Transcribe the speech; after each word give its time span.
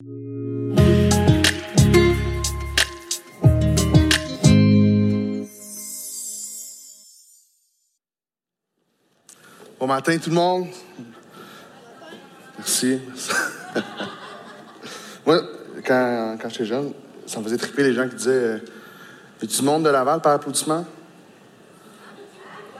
Bon 0.00 0.06
matin 9.88 10.16
tout 10.18 10.30
le 10.30 10.36
monde. 10.36 10.68
Merci. 12.56 13.00
Moi, 15.26 15.40
quand, 15.84 16.38
quand 16.40 16.48
j'étais 16.48 16.64
jeune, 16.66 16.92
ça 17.26 17.40
me 17.40 17.44
faisait 17.44 17.58
triper 17.58 17.82
les 17.82 17.94
gens 17.94 18.08
qui 18.08 18.14
disaient 18.14 18.30
euh, 18.30 18.60
du 19.42 19.62
monde 19.62 19.82
de 19.82 19.90
Laval 19.90 20.20
par 20.20 20.34
applaudissement? 20.34 20.86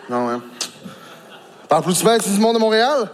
Non, 0.08 0.28
hein? 0.28 0.40
Par 1.68 1.78
applaudissement, 1.78 2.12
est-ce 2.12 2.30
du 2.30 2.38
monde 2.38 2.54
de 2.54 2.60
Montréal? 2.60 3.10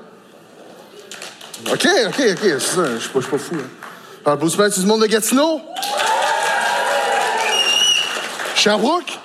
OK, 1.73 1.89
OK, 2.07 2.21
OK, 2.32 2.39
c'est 2.43 2.61
ça, 2.61 2.95
je 2.96 2.98
suis 2.98 3.11
pas, 3.11 3.21
pas 3.21 3.39
fou. 3.39 3.55
Hein. 3.55 3.84
Par 4.25 4.32
applaudissement, 4.32 4.64
est-ce 4.64 4.80
du 4.80 4.86
monde 4.86 5.02
de 5.02 5.06
Gatineau? 5.06 5.61
Sherbrooke? 8.54 9.18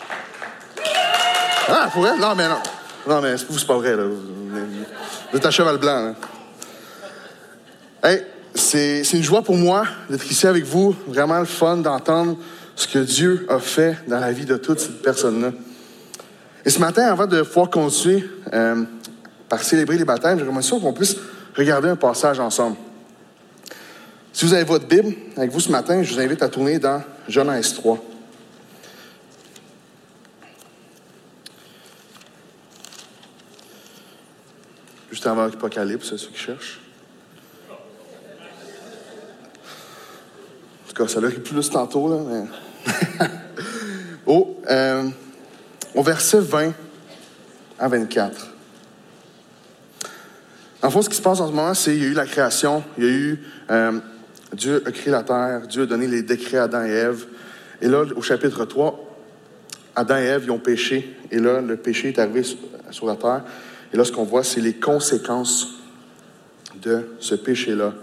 Ah, 1.70 1.90
pour 1.94 2.06
elle? 2.06 2.20
Non, 2.20 2.36
mais 2.36 2.50
non. 2.50 2.60
Non, 3.08 3.22
mais 3.22 3.38
c'est 3.38 3.48
c'est 3.50 3.66
pas 3.66 3.78
vrai, 3.78 3.96
là. 3.96 4.04
Vous 4.04 5.38
êtes 5.38 5.46
à 5.46 5.52
cheval 5.52 5.78
blanc, 5.78 6.14
là. 8.04 8.10
Hey, 8.10 8.26
c'est 8.54 9.14
une 9.14 9.24
joie 9.24 9.42
pour 9.42 9.56
moi 9.56 9.86
d'être 10.10 10.30
ici 10.30 10.46
avec 10.46 10.66
vous. 10.66 10.94
Vraiment 11.08 11.40
le 11.40 11.46
fun 11.46 11.78
d'entendre 11.78 12.36
ce 12.76 12.86
que 12.86 13.00
Dieu 13.00 13.48
a 13.50 13.60
fait 13.60 13.98
dans 14.06 14.20
la 14.20 14.34
vie 14.34 14.46
de 14.46 14.58
toutes 14.58 14.82
ces 14.82 14.90
personnes-là. 14.90 15.52
Et 16.66 16.70
ce 16.70 16.80
matin, 16.80 17.04
avant 17.10 17.26
de 17.26 17.42
pouvoir 17.44 17.70
continuer 17.70 18.30
euh, 18.52 18.84
par 19.48 19.64
célébrer 19.64 19.98
les 19.98 20.06
baptêmes, 20.06 20.40
j'aimerais 20.40 20.62
ça 20.62 20.76
qu'on 20.76 20.92
puisse 20.92 21.16
regarder 21.56 21.88
un 21.88 21.96
passage 21.96 22.42
ensemble. 22.42 22.76
Si 24.40 24.46
vous 24.46 24.54
avez 24.54 24.64
votre 24.64 24.88
Bible 24.88 25.14
avec 25.36 25.52
vous 25.52 25.60
ce 25.60 25.70
matin, 25.70 26.02
je 26.02 26.14
vous 26.14 26.20
invite 26.22 26.42
à 26.42 26.48
tourner 26.48 26.80
dans 26.80 27.04
Genèse 27.28 27.74
3. 27.74 28.02
Juste 35.12 35.28
avant 35.28 35.44
l'Apocalypse, 35.46 36.16
ceux 36.16 36.30
qui 36.30 36.38
cherchent. 36.38 36.80
En 37.70 37.76
tout 40.88 41.04
cas, 41.04 41.10
ça 41.10 41.20
leur 41.20 41.34
plus 41.34 41.70
tantôt, 41.70 42.08
là, 42.08 42.24
mais... 42.26 43.28
au, 44.26 44.58
euh, 44.70 45.10
au 45.94 46.02
verset 46.02 46.40
20 46.40 46.72
à 47.78 47.90
24. 47.90 48.48
En 50.82 50.90
fait, 50.90 51.02
ce 51.02 51.10
qui 51.10 51.18
se 51.18 51.22
passe 51.22 51.42
en 51.42 51.48
ce 51.48 51.52
moment, 51.52 51.74
c'est 51.74 51.92
qu'il 51.92 52.04
y 52.04 52.06
a 52.06 52.08
eu 52.08 52.14
la 52.14 52.26
création, 52.26 52.86
il 52.98 53.04
y 53.04 53.08
a 53.08 53.12
eu... 53.12 53.44
euh, 53.72 54.00
Dieu 54.54 54.82
a 54.86 54.92
créé 54.92 55.12
la 55.12 55.24
terre, 55.24 55.68
Dieu 55.68 55.84
a 55.84 55.86
donné 55.86 56.08
les 56.08 56.24
décrets 56.24 56.58
à 56.58 56.64
Adam 56.64 56.84
et 56.86 56.92
Ève. 56.92 57.26
Et 57.82 57.88
là, 57.88 58.04
au 58.16 58.22
chapitre 58.22 58.66
3, 58.66 59.00
Adam 59.96 60.18
et 60.18 60.26
Ève, 60.26 60.44
ils 60.46 60.52
ont 60.52 60.60
péché. 60.60 61.16
Et 61.32 61.40
là, 61.40 61.62
le 61.62 61.78
péché 61.78 62.10
est 62.10 62.20
arrivé 62.20 62.44
sur, 62.44 63.06
la 63.06 63.16
terre. 63.16 63.44
Et 63.94 63.98
là, 63.98 64.04
ce 64.04 64.12
qu'on 64.12 64.24
voit, 64.24 64.44
c'est 64.44 64.62
les 64.62 64.74
conséquences 64.74 65.80
de 66.82 67.08
ce 67.20 67.36
péché-là. 67.36 67.94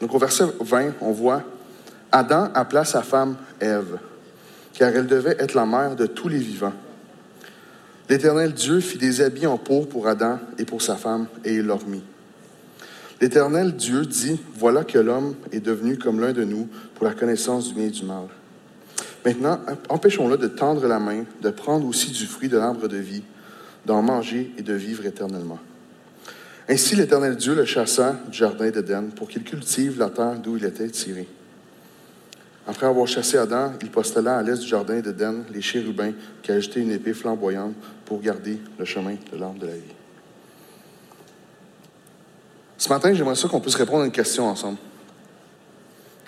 Donc, 0.00 0.14
au 0.14 0.18
verset 0.18 0.44
20, 0.60 0.94
on 1.00 1.12
voit 1.12 1.42
Adam 2.10 2.50
appela 2.54 2.84
sa 2.84 3.02
femme 3.02 3.36
Ève, 3.60 3.98
car 4.72 4.90
elle 4.90 5.06
devait 5.06 5.36
être 5.38 5.54
la 5.54 5.66
mère 5.66 5.96
de 5.96 6.06
tous 6.06 6.28
les 6.28 6.38
vivants. 6.38 6.72
L'Éternel 8.08 8.52
Dieu 8.52 8.80
fit 8.80 8.98
des 8.98 9.20
habits 9.20 9.46
en 9.46 9.56
peau 9.56 9.80
pour 9.80 10.08
Adam 10.08 10.38
et 10.58 10.64
pour 10.64 10.82
sa 10.82 10.96
femme, 10.96 11.26
et 11.44 11.54
il 11.54 11.62
leur 11.62 11.86
mit. 11.86 12.02
L'Éternel 13.20 13.74
Dieu 13.74 14.04
dit, 14.04 14.40
Voilà 14.58 14.84
que 14.84 14.98
l'homme 14.98 15.34
est 15.52 15.60
devenu 15.60 15.98
comme 15.98 16.20
l'un 16.20 16.32
de 16.32 16.44
nous 16.44 16.68
pour 16.94 17.06
la 17.06 17.14
connaissance 17.14 17.68
du 17.68 17.74
bien 17.74 17.86
et 17.86 17.90
du 17.90 18.04
mal. 18.04 18.26
Maintenant, 19.24 19.60
empêchons-le 19.88 20.36
de 20.36 20.48
tendre 20.48 20.86
la 20.86 20.98
main, 20.98 21.24
de 21.40 21.50
prendre 21.50 21.86
aussi 21.86 22.10
du 22.10 22.26
fruit 22.26 22.48
de 22.48 22.58
l'arbre 22.58 22.88
de 22.88 22.98
vie, 22.98 23.22
d'en 23.86 24.02
manger 24.02 24.52
et 24.58 24.62
de 24.62 24.74
vivre 24.74 25.06
éternellement. 25.06 25.58
Ainsi 26.68 26.96
l'Éternel 26.96 27.36
Dieu 27.36 27.54
le 27.54 27.64
chassa 27.64 28.16
du 28.30 28.38
jardin 28.38 28.70
d'Éden 28.70 29.10
pour 29.14 29.28
qu'il 29.28 29.44
cultive 29.44 29.98
la 29.98 30.10
terre 30.10 30.38
d'où 30.38 30.56
il 30.56 30.64
était 30.64 30.88
tiré. 30.88 31.28
Après 32.66 32.86
avoir 32.86 33.06
chassé 33.06 33.36
Adam, 33.36 33.72
il 33.82 33.90
postela 33.90 34.38
à 34.38 34.42
l'est 34.42 34.58
du 34.58 34.66
jardin 34.66 35.00
d'Éden 35.00 35.44
les 35.52 35.60
chérubins 35.60 36.12
qui 36.42 36.52
agitaient 36.52 36.80
une 36.80 36.90
épée 36.90 37.12
flamboyante 37.12 37.74
pour 38.06 38.20
garder 38.20 38.58
le 38.78 38.84
chemin 38.86 39.16
de 39.32 39.38
l'arbre 39.38 39.58
de 39.58 39.66
la 39.66 39.74
vie. 39.74 40.03
Ce 42.84 42.90
matin, 42.90 43.14
j'aimerais 43.14 43.34
ça 43.34 43.48
qu'on 43.48 43.60
puisse 43.60 43.76
répondre 43.76 44.02
à 44.02 44.04
une 44.04 44.12
question 44.12 44.46
ensemble. 44.46 44.76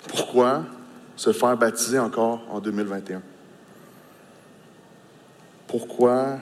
Pourquoi 0.07 0.63
se 1.15 1.31
faire 1.31 1.55
baptiser 1.55 1.99
encore 1.99 2.41
en 2.49 2.59
2021? 2.59 3.21
Pourquoi 5.67 6.39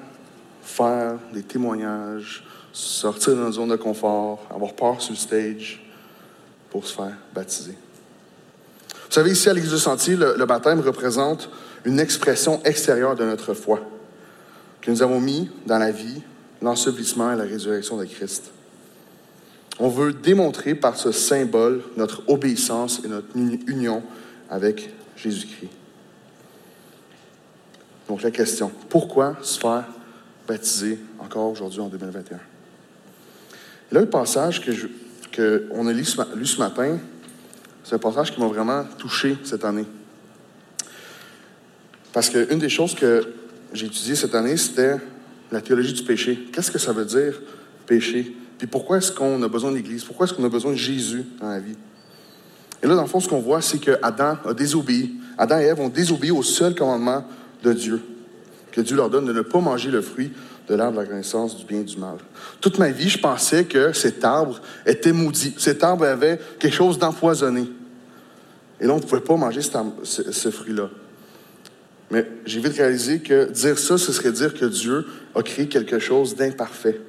faire 0.63 1.15
des 1.33 1.43
témoignages, 1.43 2.45
sortir 2.71 3.33
de 3.33 3.41
notre 3.41 3.55
zone 3.55 3.67
de 3.67 3.75
confort, 3.75 4.47
avoir 4.49 4.71
peur 4.71 5.01
sur 5.01 5.11
le 5.11 5.17
stage 5.17 5.85
pour 6.69 6.87
se 6.87 6.93
faire 6.93 7.17
baptiser? 7.33 7.75
Vous 8.93 9.11
savez, 9.11 9.31
ici 9.31 9.49
à 9.49 9.53
l'Église 9.53 9.73
du 9.73 9.79
Sentier, 9.79 10.15
le, 10.15 10.35
le 10.37 10.45
baptême 10.45 10.79
représente 10.79 11.49
une 11.83 11.99
expression 11.99 12.63
extérieure 12.63 13.17
de 13.17 13.25
notre 13.25 13.53
foi 13.53 13.81
que 14.79 14.91
nous 14.91 15.03
avons 15.03 15.19
mis 15.19 15.51
dans 15.65 15.77
la 15.77 15.91
vie, 15.91 16.21
l'ensevelissement 16.61 17.33
et 17.33 17.35
la 17.35 17.43
résurrection 17.43 17.97
de 17.97 18.05
Christ. 18.05 18.54
On 19.79 19.89
veut 19.89 20.13
démontrer 20.13 20.73
par 20.75 20.97
ce 20.97 21.11
symbole 21.11 21.81
notre 21.97 22.23
obéissance 22.27 23.01
et 23.03 23.07
notre 23.07 23.27
uni- 23.35 23.59
union 23.67 24.03
avec 24.49 24.89
Jésus-Christ. 25.17 25.69
Donc 28.07 28.21
la 28.21 28.31
question, 28.31 28.71
pourquoi 28.89 29.35
se 29.41 29.59
faire 29.59 29.85
baptiser 30.47 30.99
encore 31.19 31.49
aujourd'hui 31.51 31.81
en 31.81 31.87
2021? 31.89 32.37
Et 32.37 33.95
là, 33.95 34.01
le 34.01 34.09
passage 34.09 34.61
que 34.63 34.71
je- 34.71 34.87
que 35.31 35.67
on 35.71 35.87
a 35.87 35.93
lu 35.93 36.05
ce, 36.05 36.21
lu 36.35 36.45
ce 36.45 36.59
matin, 36.59 36.97
c'est 37.83 37.95
un 37.95 37.99
passage 37.99 38.33
qui 38.33 38.39
m'a 38.39 38.47
vraiment 38.47 38.83
touché 38.97 39.35
cette 39.43 39.65
année. 39.65 39.85
Parce 42.13 42.29
qu'une 42.29 42.59
des 42.59 42.69
choses 42.69 42.95
que 42.95 43.27
j'ai 43.73 43.87
étudiées 43.87 44.15
cette 44.15 44.35
année, 44.35 44.55
c'était 44.55 44.95
la 45.51 45.61
théologie 45.61 45.93
du 45.93 46.03
péché. 46.03 46.47
Qu'est-ce 46.53 46.71
que 46.71 46.79
ça 46.79 46.93
veut 46.93 47.05
dire, 47.05 47.41
péché? 47.85 48.35
Puis 48.57 48.67
pourquoi 48.67 48.97
est-ce 48.97 49.11
qu'on 49.11 49.41
a 49.43 49.47
besoin 49.47 49.71
de? 49.71 49.81
Pourquoi 50.05 50.25
est-ce 50.25 50.33
qu'on 50.33 50.45
a 50.45 50.49
besoin 50.49 50.71
de 50.71 50.77
Jésus 50.77 51.25
dans 51.39 51.49
la 51.49 51.59
vie? 51.59 51.75
Et 52.81 52.87
là, 52.87 52.95
dans 52.95 53.01
le 53.01 53.07
fond, 53.07 53.19
ce 53.19 53.27
qu'on 53.27 53.39
voit, 53.39 53.61
c'est 53.61 53.79
que 53.79 53.97
Adam 54.01 54.37
a 54.45 54.53
désobéi. 54.53 55.15
Adam 55.37 55.59
et 55.59 55.63
Ève 55.63 55.79
ont 55.79 55.89
désobéi 55.89 56.31
au 56.31 56.43
seul 56.43 56.75
commandement 56.75 57.25
de 57.63 57.73
Dieu, 57.73 58.01
que 58.71 58.81
Dieu 58.81 58.95
leur 58.95 59.09
donne 59.09 59.25
de 59.25 59.33
ne 59.33 59.41
pas 59.41 59.59
manger 59.59 59.89
le 59.91 60.01
fruit 60.01 60.31
de 60.67 60.75
l'arbre 60.75 60.97
de 60.97 61.01
la 61.01 61.07
connaissance 61.07 61.57
du 61.57 61.65
bien 61.65 61.79
et 61.79 61.83
du 61.83 61.97
mal. 61.97 62.17
Toute 62.61 62.79
ma 62.79 62.89
vie, 62.89 63.09
je 63.09 63.19
pensais 63.19 63.65
que 63.65 63.93
cet 63.93 64.23
arbre 64.23 64.61
était 64.85 65.11
maudit. 65.11 65.53
Cet 65.57 65.83
arbre 65.83 66.05
avait 66.05 66.39
quelque 66.59 66.73
chose 66.73 66.97
d'empoisonné. 66.97 67.65
Et 68.79 68.87
là, 68.87 68.93
on 68.93 68.97
ne 68.97 69.01
pouvait 69.01 69.21
pas 69.21 69.35
manger 69.35 69.61
ce, 69.61 70.31
ce 70.31 70.51
fruit-là. 70.51 70.89
Mais 72.11 72.27
j'ai 72.45 72.59
vite 72.59 72.77
réalisé 72.77 73.19
que 73.19 73.51
dire 73.51 73.77
ça, 73.77 73.97
ce 73.97 74.11
serait 74.11 74.31
dire 74.31 74.53
que 74.53 74.65
Dieu 74.65 75.05
a 75.33 75.41
créé 75.41 75.67
quelque 75.67 75.99
chose 75.99 76.35
d'imparfait. 76.35 76.99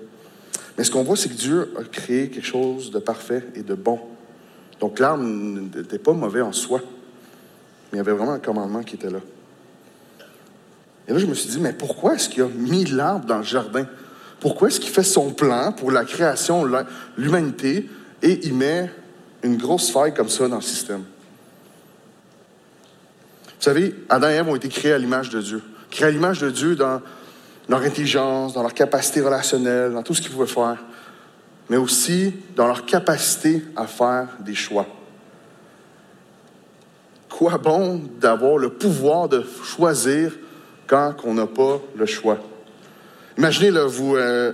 Mais 0.76 0.84
ce 0.84 0.91
qu'on 0.91 1.03
voit, 1.03 1.16
c'est 1.16 1.28
que 1.28 1.34
Dieu 1.34 1.72
a 1.78 1.84
créé 1.84 2.28
quelque 2.28 2.47
chose 2.47 2.91
de 2.91 2.98
parfait 2.98 3.44
et 3.54 3.62
de 3.62 3.75
bon. 3.75 3.98
Donc 4.81 4.98
l'arbre 4.98 5.25
n'était 5.25 5.98
pas 5.98 6.12
mauvais 6.12 6.42
en 6.42 6.53
soi, 6.53 6.81
mais 6.82 7.94
il 7.94 7.97
y 7.97 8.00
avait 8.00 8.12
vraiment 8.12 8.32
un 8.32 8.38
commandement 8.38 8.82
qui 8.82 8.97
était 8.97 9.10
là. 9.10 9.20
Et 11.09 11.12
là, 11.12 11.19
je 11.19 11.26
me 11.26 11.34
suis 11.34 11.48
dit, 11.48 11.60
mais 11.60 11.72
pourquoi 11.72 12.15
est-ce 12.15 12.28
qu'il 12.28 12.42
a 12.42 12.48
mis 12.48 12.84
l'arbre 12.84 13.26
dans 13.26 13.38
le 13.38 13.44
jardin? 13.44 13.86
Pourquoi 14.41 14.69
est-ce 14.69 14.81
qu'il 14.81 14.91
fait 14.91 15.03
son 15.03 15.32
plan 15.32 15.72
pour 15.72 15.91
la 15.91 16.04
création, 16.04 16.66
l'humanité, 17.16 17.88
et 18.22 18.47
il 18.47 18.54
met 18.54 18.91
une 19.42 19.56
grosse 19.56 19.91
faille 19.91 20.12
comme 20.12 20.28
ça 20.28 20.48
dans 20.48 20.56
le 20.56 20.62
système? 20.62 21.04
Vous 23.47 23.62
savez, 23.62 23.95
Adam 24.09 24.28
et 24.28 24.34
Ève 24.34 24.48
ont 24.48 24.56
été 24.56 24.68
créés 24.68 24.92
à 24.92 24.98
l'image 24.98 25.30
de 25.30 25.41
Dieu. 25.41 25.62
Créés 25.91 26.09
à 26.09 26.10
l'image 26.10 26.41
de 26.41 26.51
Dieu 26.51 26.77
dans 26.77 27.01
leur 27.68 27.80
intelligence, 27.83 28.54
dans 28.54 28.63
leur 28.63 28.74
capacité 28.74 29.21
relationnelle, 29.21 29.92
dans 29.92 30.03
tout 30.03 30.15
ce 30.15 30.22
qu'ils 30.22 30.30
pouvaient 30.30 30.47
faire, 30.47 30.84
mais 31.68 31.77
aussi 31.77 32.34
dans 32.54 32.66
leur 32.66 32.86
capacité 32.86 33.65
à 33.74 33.86
faire 33.86 34.28
des 34.41 34.54
choix. 34.54 34.86
Quoi 37.28 37.59
bon 37.59 38.01
d'avoir 38.21 38.57
le 38.57 38.71
pouvoir 38.71 39.28
de 39.28 39.45
choisir 39.65 40.33
quand 40.86 41.15
on 41.24 41.34
n'a 41.34 41.47
pas 41.47 41.80
le 41.97 42.07
choix? 42.07 42.39
Imaginez, 43.36 43.71
là, 43.71 43.84
vous, 43.84 44.16
euh, 44.16 44.53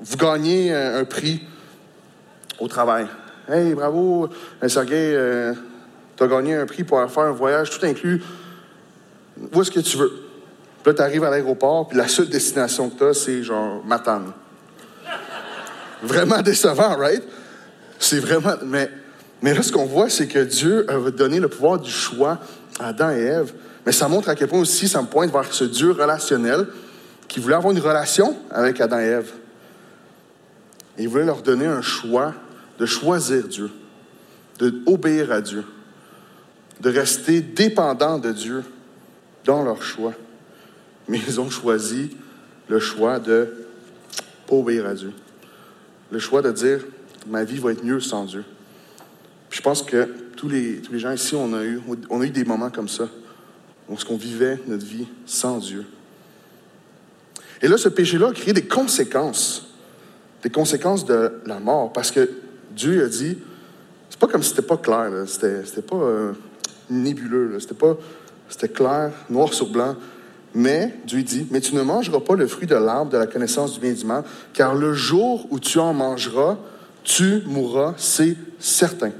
vous 0.00 0.16
gagnez 0.16 0.72
un, 0.72 1.00
un 1.00 1.04
prix 1.04 1.42
au 2.58 2.68
travail. 2.68 3.06
Hey, 3.48 3.74
bravo, 3.74 4.28
euh, 4.62 4.68
Sergei, 4.68 5.14
euh, 5.14 5.52
tu 6.16 6.22
as 6.22 6.26
gagné 6.26 6.54
un 6.54 6.66
prix 6.66 6.84
pour 6.84 6.98
faire 7.10 7.24
un 7.24 7.32
voyage 7.32 7.70
tout 7.70 7.84
inclus. 7.84 8.22
Où 9.52 9.60
est-ce 9.60 9.70
que 9.70 9.80
tu 9.80 9.96
veux? 9.96 10.27
Puis 10.82 10.92
là, 10.92 10.94
tu 10.94 11.02
arrives 11.02 11.24
à 11.24 11.30
l'aéroport, 11.30 11.88
puis 11.88 11.98
la 11.98 12.08
seule 12.08 12.28
destination 12.28 12.88
que 12.88 12.98
tu 12.98 13.04
as, 13.04 13.14
c'est 13.14 13.42
genre 13.42 13.84
Matane. 13.84 14.32
Vraiment 16.02 16.40
décevant, 16.42 16.96
right? 16.96 17.22
C'est 17.98 18.20
vraiment. 18.20 18.54
Mais 18.64 18.90
Mais 19.42 19.54
là, 19.54 19.62
ce 19.62 19.70
qu'on 19.70 19.86
voit, 19.86 20.08
c'est 20.08 20.26
que 20.26 20.40
Dieu 20.40 20.86
a 20.90 21.10
donné 21.10 21.40
le 21.40 21.48
pouvoir 21.48 21.78
du 21.78 21.90
choix 21.90 22.38
à 22.80 22.88
Adam 22.88 23.10
et 23.10 23.22
Ève. 23.22 23.52
Mais 23.86 23.92
ça 23.92 24.08
montre 24.08 24.28
à 24.28 24.34
quel 24.34 24.48
point 24.48 24.60
aussi 24.60 24.88
ça 24.88 25.00
me 25.00 25.06
pointe 25.06 25.30
vers 25.30 25.52
ce 25.52 25.64
Dieu 25.64 25.92
relationnel 25.92 26.66
qui 27.28 27.40
voulait 27.40 27.54
avoir 27.54 27.72
une 27.72 27.80
relation 27.80 28.36
avec 28.50 28.80
Adam 28.80 28.98
et 28.98 29.04
Ève. 29.04 29.30
Et 30.96 31.02
il 31.02 31.08
voulait 31.08 31.24
leur 31.24 31.42
donner 31.42 31.66
un 31.66 31.82
choix 31.82 32.34
de 32.78 32.86
choisir 32.86 33.46
Dieu, 33.46 33.70
d'obéir 34.58 35.30
à 35.30 35.40
Dieu, 35.40 35.64
de 36.80 36.90
rester 36.90 37.40
dépendants 37.40 38.18
de 38.18 38.32
Dieu 38.32 38.64
dans 39.44 39.62
leur 39.62 39.82
choix. 39.82 40.14
Mais 41.08 41.18
ils 41.26 41.40
ont 41.40 41.50
choisi 41.50 42.10
le 42.68 42.78
choix 42.78 43.18
de 43.18 43.48
pas 44.46 44.54
obéir 44.54 44.86
à 44.86 44.94
Dieu. 44.94 45.12
Le 46.10 46.18
choix 46.18 46.42
de 46.42 46.52
dire, 46.52 46.80
ma 47.26 47.44
vie 47.44 47.58
va 47.58 47.72
être 47.72 47.84
mieux 47.84 48.00
sans 48.00 48.24
Dieu. 48.24 48.44
je 49.50 49.60
pense 49.60 49.82
que 49.82 50.08
tous 50.36 50.48
les, 50.48 50.76
tous 50.76 50.92
les 50.92 50.98
gens 50.98 51.12
ici, 51.12 51.34
on 51.34 51.52
a, 51.52 51.64
eu, 51.64 51.80
on 52.10 52.20
a 52.20 52.24
eu 52.24 52.30
des 52.30 52.44
moments 52.44 52.70
comme 52.70 52.88
ça, 52.88 53.08
où 53.88 53.96
on 54.08 54.16
vivait 54.16 54.60
notre 54.66 54.86
vie 54.86 55.06
sans 55.26 55.58
Dieu. 55.58 55.84
Et 57.60 57.68
là, 57.68 57.76
ce 57.76 57.88
péché-là 57.88 58.28
a 58.28 58.32
créé 58.32 58.52
des 58.52 58.66
conséquences, 58.66 59.66
des 60.42 60.50
conséquences 60.50 61.04
de 61.04 61.40
la 61.44 61.58
mort, 61.58 61.92
parce 61.92 62.10
que 62.10 62.30
Dieu 62.70 63.04
a 63.04 63.08
dit, 63.08 63.38
c'est 64.08 64.18
pas 64.18 64.28
comme 64.28 64.42
si 64.42 64.50
c'était 64.50 64.62
pas 64.62 64.76
clair, 64.76 65.10
c'était, 65.26 65.82
pas 65.82 65.96
euh, 65.96 66.32
nébuleux, 66.88 67.58
c'était 67.58 67.74
pas, 67.74 67.96
c'était 68.48 68.68
clair, 68.68 69.10
noir 69.28 69.52
sur 69.52 69.70
blanc. 69.70 69.96
Mais 70.58 70.92
Dieu 71.04 71.22
dit, 71.22 71.46
mais 71.52 71.60
tu 71.60 71.76
ne 71.76 71.82
mangeras 71.82 72.18
pas 72.18 72.34
le 72.34 72.48
fruit 72.48 72.66
de 72.66 72.74
l'arbre 72.74 73.12
de 73.12 73.16
la 73.16 73.28
connaissance 73.28 73.74
du 73.74 73.78
bien 73.78 73.90
et 73.90 73.94
du 73.94 74.04
mal, 74.04 74.24
car 74.52 74.74
le 74.74 74.92
jour 74.92 75.46
où 75.50 75.60
tu 75.60 75.78
en 75.78 75.94
mangeras, 75.94 76.56
tu 77.04 77.42
mourras, 77.46 77.94
c'est 77.96 78.36
certain. 78.58 79.12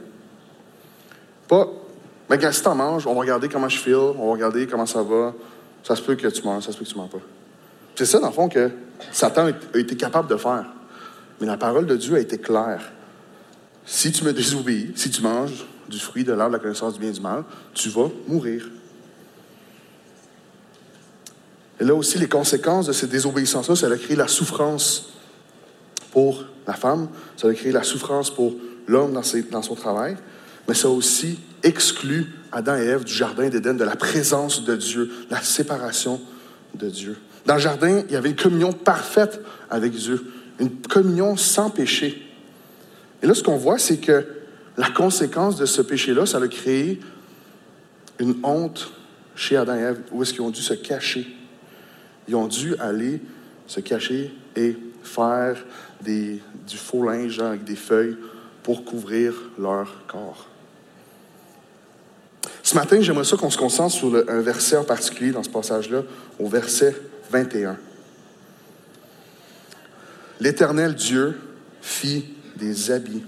Pas, 1.47 1.69
mais 2.29 2.53
si 2.53 2.61
tu 2.61 2.67
en 2.67 2.75
manges, 2.75 3.07
on 3.07 3.15
va 3.15 3.21
regarder 3.21 3.49
comment 3.49 3.69
je 3.69 3.79
file, 3.79 3.95
on 3.95 4.27
va 4.27 4.33
regarder 4.33 4.67
comment 4.67 4.85
ça 4.85 5.01
va. 5.01 5.33
Ça 5.85 5.95
se 5.95 6.03
peut 6.03 6.17
que 6.17 6.27
tu 6.27 6.43
manges, 6.43 6.65
ça 6.65 6.73
se 6.73 6.77
peut 6.77 6.85
que 6.85 6.91
tu 6.91 6.99
manges 6.99 7.11
pas. 7.11 7.19
C'est 7.95 8.05
ça, 8.05 8.19
dans 8.19 8.27
le 8.27 8.33
fond, 8.33 8.49
que 8.49 8.73
Satan 9.13 9.47
a 9.47 9.79
été 9.79 9.97
capable 9.97 10.29
de 10.29 10.37
faire. 10.37 10.67
Mais 11.41 11.47
la 11.47 11.57
parole 11.57 11.87
de 11.87 11.95
Dieu 11.95 12.17
a 12.17 12.19
été 12.19 12.39
claire. 12.39 12.83
Si 13.87 14.11
tu 14.11 14.25
me 14.25 14.33
désobéis, 14.33 14.91
si 14.97 15.09
tu 15.09 15.23
manges 15.23 15.65
du 15.89 16.01
fruit 16.01 16.25
de 16.25 16.33
l'arbre 16.33 16.55
de 16.55 16.57
la 16.57 16.63
connaissance 16.63 16.95
du 16.95 16.99
bien 16.99 17.11
et 17.11 17.13
du 17.13 17.21
mal, 17.21 17.45
tu 17.75 17.91
vas 17.91 18.11
mourir. 18.27 18.69
Et 21.81 21.85
là 21.85 21.95
aussi, 21.95 22.19
les 22.19 22.29
conséquences 22.29 22.87
de 22.87 22.93
cette 22.93 23.11
désobéissance-là, 23.11 23.77
ça 23.77 23.87
a 23.87 23.97
créé 23.97 24.17
la 24.17 24.29
souffrance 24.29 25.13
pour 26.11 26.45
la 26.67 26.75
femme, 26.75 27.09
ça 27.37 27.49
a 27.49 27.55
créé 27.55 27.73
la 27.73 27.83
souffrance 27.83 28.31
pour 28.31 28.55
l'homme 28.87 29.13
dans, 29.13 29.23
dans, 29.51 29.63
son 29.63 29.75
travail, 29.75 30.17
mais 30.67 30.75
ça 30.75 30.89
a 30.89 30.91
aussi 30.91 31.39
exclu 31.63 32.27
Adam 32.53 32.77
et 32.77 32.85
Ève 32.85 33.05
du 33.05 33.13
jardin 33.13 33.49
d'Éden, 33.49 33.75
de 33.75 33.85
la 33.85 33.97
présence 33.97 34.65
de 34.65 34.75
Dieu, 34.75 35.11
la 35.31 35.41
séparation 35.41 36.21
de 36.75 36.89
Dieu. 36.89 37.17
Dans 37.47 37.55
le 37.55 37.61
jardin, 37.61 38.03
il 38.09 38.13
y 38.13 38.17
avait 38.17 38.31
une 38.31 38.37
communion 38.37 38.73
parfaite 38.73 39.41
avec 39.71 39.93
Dieu, 39.93 40.25
une 40.59 40.71
communion 40.71 41.37
sans 41.37 41.71
péché. 41.71 42.23
Et 43.23 43.27
là, 43.27 43.35
ce 43.35 43.43
qu'on 43.43 43.57
voit, 43.57 43.79
c'est 43.79 43.99
que 43.99 44.27
la 44.77 44.91
conséquence 44.91 45.57
de 45.57 45.67
ce 45.67 45.83
péché-là, 45.83 46.27
ça 46.27 46.39
a 46.39 46.49
créé 46.49 47.01
une 48.19 48.37
honte 48.43 48.91
chez 49.35 49.57
Adam 49.57 49.77
et 49.77 49.81
Ève, 49.81 50.01
où 50.13 50.23
est-ce 50.23 50.33
qu'ils 50.33 50.43
ont 50.43 50.51
dû 50.51 50.61
se 50.61 50.75
cacher. 50.75 51.38
Ils 52.29 52.37
ont 52.37 52.47
dû 52.47 52.77
aller 52.77 53.21
se 53.67 53.81
cacher 53.81 54.33
et 54.55 54.77
faire 55.03 55.57
du 56.03 56.41
faux 56.77 57.05
linge 57.05 57.41
avec 57.41 57.65
des 57.65 57.77
feuilles 57.77 58.17
pour 58.63 58.85
couvrir 58.85 59.35
leur 59.59 60.07
corps. 60.07 60.47
Ce 62.63 62.75
matin, 62.75 63.01
j'aimerais 63.01 63.25
ça 63.25 63.37
qu'on 63.37 63.51
se 63.51 63.57
concentre 63.57 63.95
sur 63.95 64.15
un 64.29 64.41
verset 64.41 64.77
en 64.77 64.85
particulier 64.85 65.33
dans 65.33 65.43
ce 65.43 65.49
passage-là, 65.49 66.03
au 66.39 66.49
verset 66.49 66.95
21. 67.31 67.79
L'Éternel 70.41 70.95
Dieu 70.95 71.39
fit 71.81 72.27
des 72.57 72.91
habits 72.91 73.25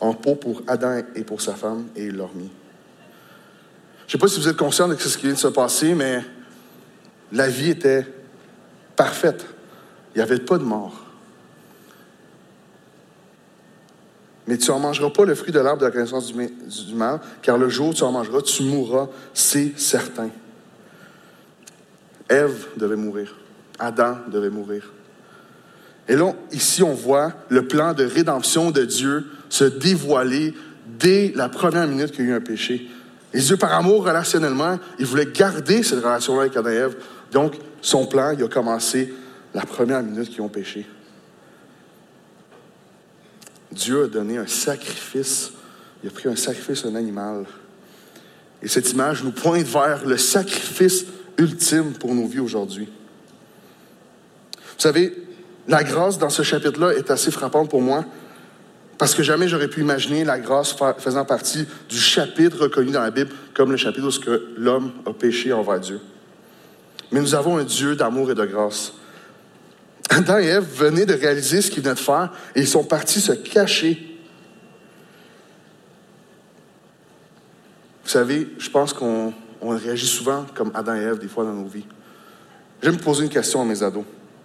en 0.00 0.12
peau 0.14 0.34
pour 0.34 0.62
Adam 0.66 1.00
et 1.14 1.24
pour 1.24 1.40
sa 1.40 1.54
femme 1.54 1.86
et 1.96 2.06
il 2.06 2.16
leur 2.16 2.34
mit. 2.34 2.50
Je 4.06 4.06
ne 4.06 4.12
sais 4.12 4.18
pas 4.18 4.28
si 4.28 4.40
vous 4.40 4.48
êtes 4.48 4.56
conscient 4.56 4.88
de 4.88 4.94
ce 4.94 5.16
qui 5.16 5.24
vient 5.24 5.34
de 5.34 5.38
se 5.38 5.48
passer, 5.48 5.94
mais 5.94 6.22
la 7.32 7.48
vie 7.48 7.70
était 7.70 8.06
parfaite. 8.96 9.46
Il 10.14 10.18
n'y 10.18 10.22
avait 10.22 10.38
pas 10.38 10.58
de 10.58 10.64
mort. 10.64 11.04
Mais 14.46 14.56
tu 14.56 14.70
n'en 14.70 14.78
mangeras 14.78 15.10
pas 15.10 15.26
le 15.26 15.34
fruit 15.34 15.52
de 15.52 15.60
l'arbre 15.60 15.80
de 15.80 15.84
la 15.86 15.92
connaissance 15.92 16.32
du 16.32 16.94
mal, 16.94 17.20
car 17.42 17.58
le 17.58 17.68
jour 17.68 17.88
où 17.88 17.94
tu 17.94 18.02
en 18.02 18.12
mangeras, 18.12 18.40
tu 18.40 18.62
mourras, 18.62 19.08
c'est 19.34 19.78
certain. 19.78 20.30
Ève 22.30 22.66
devait 22.76 22.96
mourir. 22.96 23.36
Adam 23.78 24.16
devait 24.32 24.50
mourir. 24.50 24.90
Et 26.08 26.16
là, 26.16 26.32
ici, 26.52 26.82
on 26.82 26.94
voit 26.94 27.32
le 27.50 27.68
plan 27.68 27.92
de 27.92 28.04
rédemption 28.04 28.70
de 28.70 28.84
Dieu 28.84 29.26
se 29.50 29.64
dévoiler 29.64 30.54
dès 30.98 31.32
la 31.34 31.50
première 31.50 31.86
minute 31.86 32.12
qu'il 32.12 32.24
y 32.24 32.28
a 32.28 32.30
eu 32.30 32.34
un 32.34 32.40
péché. 32.40 32.88
Et 33.34 33.40
Dieu, 33.40 33.56
par 33.56 33.74
amour 33.74 34.04
relationnellement, 34.04 34.78
il 34.98 35.06
voulait 35.06 35.26
garder 35.26 35.82
cette 35.82 36.02
relation-là 36.02 36.42
avec 36.42 36.56
Adam 36.56 36.70
et. 36.70 36.96
Donc, 37.32 37.54
son 37.82 38.06
plan, 38.06 38.32
il 38.32 38.42
a 38.42 38.48
commencé 38.48 39.12
la 39.54 39.62
première 39.62 40.02
minute 40.02 40.30
qu'ils 40.30 40.40
ont 40.40 40.48
péché. 40.48 40.86
Dieu 43.70 44.04
a 44.04 44.06
donné 44.06 44.38
un 44.38 44.46
sacrifice. 44.46 45.52
Il 46.02 46.08
a 46.08 46.12
pris 46.12 46.28
un 46.28 46.36
sacrifice, 46.36 46.84
un 46.84 46.94
animal. 46.94 47.44
Et 48.62 48.68
cette 48.68 48.90
image 48.92 49.22
nous 49.22 49.30
pointe 49.30 49.66
vers 49.66 50.06
le 50.06 50.16
sacrifice 50.16 51.04
ultime 51.36 51.92
pour 51.92 52.14
nos 52.14 52.26
vies 52.26 52.40
aujourd'hui. 52.40 52.88
Vous 54.56 54.82
savez, 54.82 55.14
la 55.66 55.84
grâce 55.84 56.18
dans 56.18 56.30
ce 56.30 56.42
chapitre-là 56.42 56.94
est 56.94 57.10
assez 57.10 57.30
frappante 57.30 57.68
pour 57.68 57.82
moi 57.82 58.04
parce 58.98 59.14
que 59.14 59.22
jamais 59.22 59.48
j'aurais 59.48 59.68
pu 59.68 59.80
imaginer 59.80 60.24
la 60.24 60.40
grâce 60.40 60.74
faisant 60.98 61.24
partie 61.24 61.66
du 61.88 61.96
chapitre 61.96 62.58
reconnu 62.62 62.90
dans 62.90 63.00
la 63.00 63.12
Bible 63.12 63.30
comme 63.54 63.70
le 63.70 63.76
chapitre 63.76 64.08
où 64.08 64.20
que 64.20 64.48
l'homme 64.56 64.92
a 65.06 65.12
péché 65.12 65.52
envers 65.52 65.78
Dieu. 65.78 66.00
Mais 67.12 67.20
nous 67.20 67.34
avons 67.36 67.56
un 67.58 67.64
Dieu 67.64 67.94
d'amour 67.94 68.30
et 68.32 68.34
de 68.34 68.44
grâce. 68.44 68.92
Adam 70.10 70.38
et 70.38 70.46
Ève 70.46 70.66
venaient 70.74 71.06
de 71.06 71.14
réaliser 71.14 71.62
ce 71.62 71.70
qu'ils 71.70 71.82
venaient 71.82 71.94
de 71.94 72.00
faire 72.00 72.32
et 72.56 72.60
ils 72.60 72.68
sont 72.68 72.82
partis 72.82 73.20
se 73.20 73.32
cacher. 73.32 74.04
Vous 78.04 78.10
savez, 78.10 78.48
je 78.58 78.70
pense 78.70 78.92
qu'on 78.92 79.32
réagit 79.62 80.06
souvent 80.06 80.44
comme 80.54 80.72
Adam 80.74 80.94
et 80.96 81.02
Ève 81.02 81.18
des 81.18 81.28
fois 81.28 81.44
dans 81.44 81.52
nos 81.52 81.66
vies. 81.68 81.86
J'aime 82.82 82.96
poser 82.96 83.24
une 83.24 83.30
question 83.30 83.60
à 83.60 83.64
mes 83.64 83.82
ados. 83.82 84.04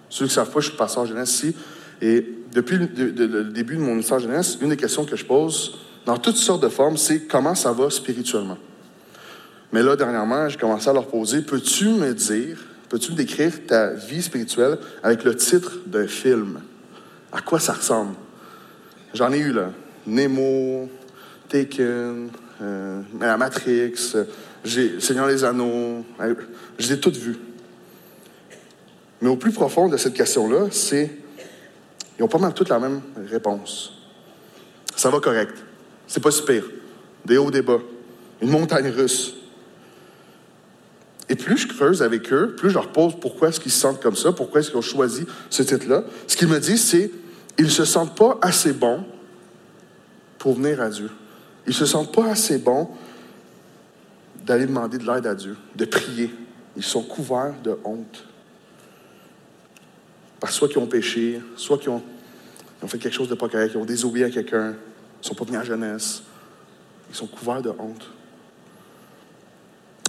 Ceux 0.10 0.26
qui 0.26 0.32
ne 0.32 0.36
savent 0.36 0.52
pas, 0.52 0.60
je 0.60 0.68
suis 0.68 0.78
pasteur 0.78 1.06
jeunesse 1.06 1.34
ici. 1.34 1.56
Et 2.02 2.26
depuis 2.54 2.78
le, 2.78 3.44
début 3.46 3.76
de 3.76 3.82
mon 3.82 3.98
histoire 3.98 4.20
jeunesse, 4.20 4.58
une 4.62 4.70
des 4.70 4.78
questions 4.78 5.06
que 5.06 5.16
je 5.16 5.26
pose, 5.26 5.80
dans 6.06 6.18
toutes 6.18 6.36
sortes 6.36 6.64
de 6.64 6.70
formes, 6.70 6.98
c'est 6.98 7.22
comment 7.22 7.56
ça 7.56 7.72
va 7.72 7.90
spirituellement? 7.90 8.58
Mais 9.72 9.82
là, 9.82 9.96
dernièrement, 9.96 10.50
j'ai 10.50 10.58
commencé 10.58 10.90
à 10.90 10.94
leur 10.94 11.08
poser 11.08 11.42
peux-tu 11.42 11.90
me 11.90 12.14
dire, 12.14 12.58
peux-tu 12.90 13.12
me 13.12 13.18
décrire 13.18 13.54
ta 13.66 13.94
vie 13.94 14.22
spirituelle 14.22 14.78
avec 15.02 15.24
le 15.24 15.36
titre 15.36 15.80
d'un 15.88 16.08
film? 16.08 16.60
À 17.32 17.42
quoi 17.42 17.60
ça 17.60 17.74
ressemble? 17.74 18.16
J'en 19.14 19.32
ai 19.32 19.40
eu 19.40 19.52
là 19.52 19.72
Nemo, 20.06 20.90
Taken, 21.50 22.30
euh, 22.62 23.02
Matrix, 23.38 24.16
j'ai 24.64 25.00
Seigneur 25.00 25.28
les 25.28 25.44
Anneaux, 25.44 26.06
je 26.78 26.88
les 26.88 26.94
ai 26.94 27.00
toutes 27.00 27.18
vues. 27.18 27.38
Mais 29.22 29.30
au 29.30 29.38
plus 29.38 29.52
profond 29.52 29.88
de 29.88 29.98
cette 29.98 30.14
question-là, 30.14 30.68
c'est 30.72 31.10
ils 32.24 32.26
ont 32.26 32.30
pas 32.30 32.38
mal 32.38 32.54
toutes 32.54 32.70
la 32.70 32.80
même 32.80 33.02
réponse. 33.30 33.92
Ça 34.96 35.10
va 35.10 35.20
correct. 35.20 35.62
C'est 36.08 36.24
pas 36.24 36.32
si 36.32 36.42
pire. 36.42 36.64
Des 37.26 37.38
hauts, 37.38 37.52
des 37.52 37.62
bas. 37.62 37.80
Une 38.42 38.50
montagne 38.50 38.88
russe. 38.88 39.34
Et 41.28 41.36
plus 41.36 41.58
je 41.58 41.68
creuse 41.68 42.02
avec 42.02 42.32
eux, 42.32 42.56
plus 42.56 42.70
je 42.70 42.76
leur 42.76 42.94
pose 42.94 43.16
pourquoi 43.20 43.50
est-ce 43.50 43.60
qu'ils 43.60 43.74
se 43.74 43.80
sentent 43.80 44.02
comme 44.02 44.16
ça, 44.16 44.32
pourquoi 44.32 44.62
est-ce 44.62 44.70
qu'ils 44.70 44.80
ont 44.80 44.82
choisi 44.82 45.26
ce 45.50 45.64
titre-là. 45.64 46.06
Ce 46.28 46.38
qu'ils 46.38 46.48
me 46.48 46.62
disent, 46.62 46.86
c'est 46.86 47.12
ils 47.58 47.66
ne 47.66 47.70
se 47.70 47.84
sentent 47.84 48.16
pas 48.16 48.38
assez 48.42 48.72
bons 48.72 49.04
pour 50.38 50.54
venir 50.54 50.80
à 50.80 50.90
Dieu. 50.90 51.12
Ils 51.66 51.72
ne 51.72 51.76
se 51.76 51.86
sentent 51.86 52.14
pas 52.14 52.28
assez 52.28 52.58
bons 52.58 52.88
d'aller 54.46 54.66
demander 54.66 54.98
de 54.98 55.06
l'aide 55.06 55.28
à 55.28 55.36
Dieu, 55.36 55.58
de 55.76 55.84
prier. 55.84 56.34
Ils 56.78 56.84
sont 56.84 57.04
couverts 57.04 57.56
de 57.62 57.78
honte 57.84 58.24
soit 60.52 60.68
qu'ils 60.68 60.80
ont 60.80 60.88
péché, 60.88 61.42
soit 61.56 61.78
qu'ils 61.78 61.90
ont, 61.90 62.02
fait 62.88 62.98
quelque 62.98 63.16
chose 63.16 63.30
de 63.30 63.36
pas 63.36 63.50
correct, 63.50 63.72
ils 63.74 63.78
ont 63.78 63.86
désobéi 63.86 64.24
à 64.24 64.30
quelqu'un, 64.30 64.74
ils 65.22 65.28
sont 65.28 65.36
pas 65.36 65.46
venus 65.46 65.60
à 65.60 65.64
jeunesse. 65.64 66.24
Ils 67.10 67.16
sont 67.16 67.28
couverts 67.28 67.62
de 67.62 67.70
honte. 67.70 68.10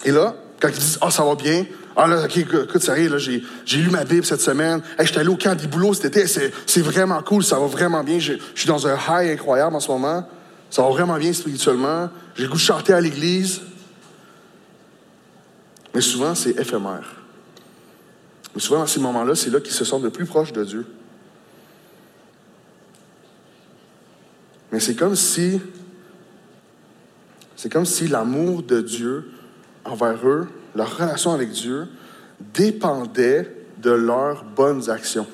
Et 0.05 0.11
là, 0.11 0.35
quand 0.61 0.69
ils 0.69 0.79
disent 0.79 0.99
Ah, 1.01 1.11
ça 1.11 1.25
va 1.25 1.35
bien, 1.35 1.67
ah 1.97 2.07
là, 2.07 2.25
ok, 2.25 2.37
écoute, 2.39 2.83
sérieux, 2.83 3.09
là, 3.09 3.19
j'ai, 3.19 3.43
j'ai 3.65 3.79
lu 3.79 3.91
ma 3.91 4.05
Bible 4.05 4.25
cette 4.25 4.41
semaine, 4.41 4.83
hey, 4.99 5.07
j'étais 5.07 5.21
allé 5.21 5.29
au 5.29 5.37
camp 5.37 5.55
des 5.55 5.67
boulots 5.67 5.95
cet 5.95 6.17
été, 6.17 6.27
c'est, 6.27 6.81
vraiment 6.81 7.23
cool, 7.23 7.45
ça 7.45 7.59
va 7.59 7.67
vraiment 7.67 8.03
bien, 8.03 8.19
je, 8.19 8.35
suis 8.55 8.67
dans 8.67 8.87
un 8.87 8.97
high 8.97 9.31
incroyable 9.31 9.77
en 9.77 9.81
ce 9.81 9.91
moment. 9.91 10.27
ça 10.71 10.83
va 10.83 10.89
vraiment 10.89 11.17
bien 11.19 11.33
spirituellement, 11.33 12.11
j'ai 12.35 12.45
le 12.45 12.49
goût 12.49 12.57
de 12.57 12.61
chanter 12.61 12.93
à 12.93 13.01
l'église. 13.01 13.61
Mais 15.95 16.01
souvent, 16.01 16.35
c'est 16.35 16.59
éphémère. 16.59 17.23
Mais 18.55 18.61
souvent, 18.61 18.81
dans 18.81 18.87
ces 18.87 19.01
moments-là, 19.01 19.37
c'est 19.37 19.51
là 19.51 19.61
qu'ils 19.61 19.75
se 19.75 19.85
sentent 19.85 20.03
le 20.03 20.11
plus 20.11 20.27
proches 20.27 20.53
de 20.53 20.65
Dieu. 20.65 20.87
Mais 24.75 24.81
c'est 24.81 24.97
comme 24.97 25.15
si, 25.15 25.61
c'est 27.55 27.73
comme 27.73 27.85
si 27.85 28.09
l'amour 28.09 28.65
de 28.65 28.81
Dieu 28.81 29.31
envers 29.85 30.27
eux, 30.27 30.49
leur 30.75 30.97
relation 30.97 31.33
avec 31.33 31.51
Dieu, 31.51 31.87
dépendait 32.41 33.55
de 33.79 33.93
leurs 33.93 34.43
bonnes 34.43 34.91
actions. 34.91 35.29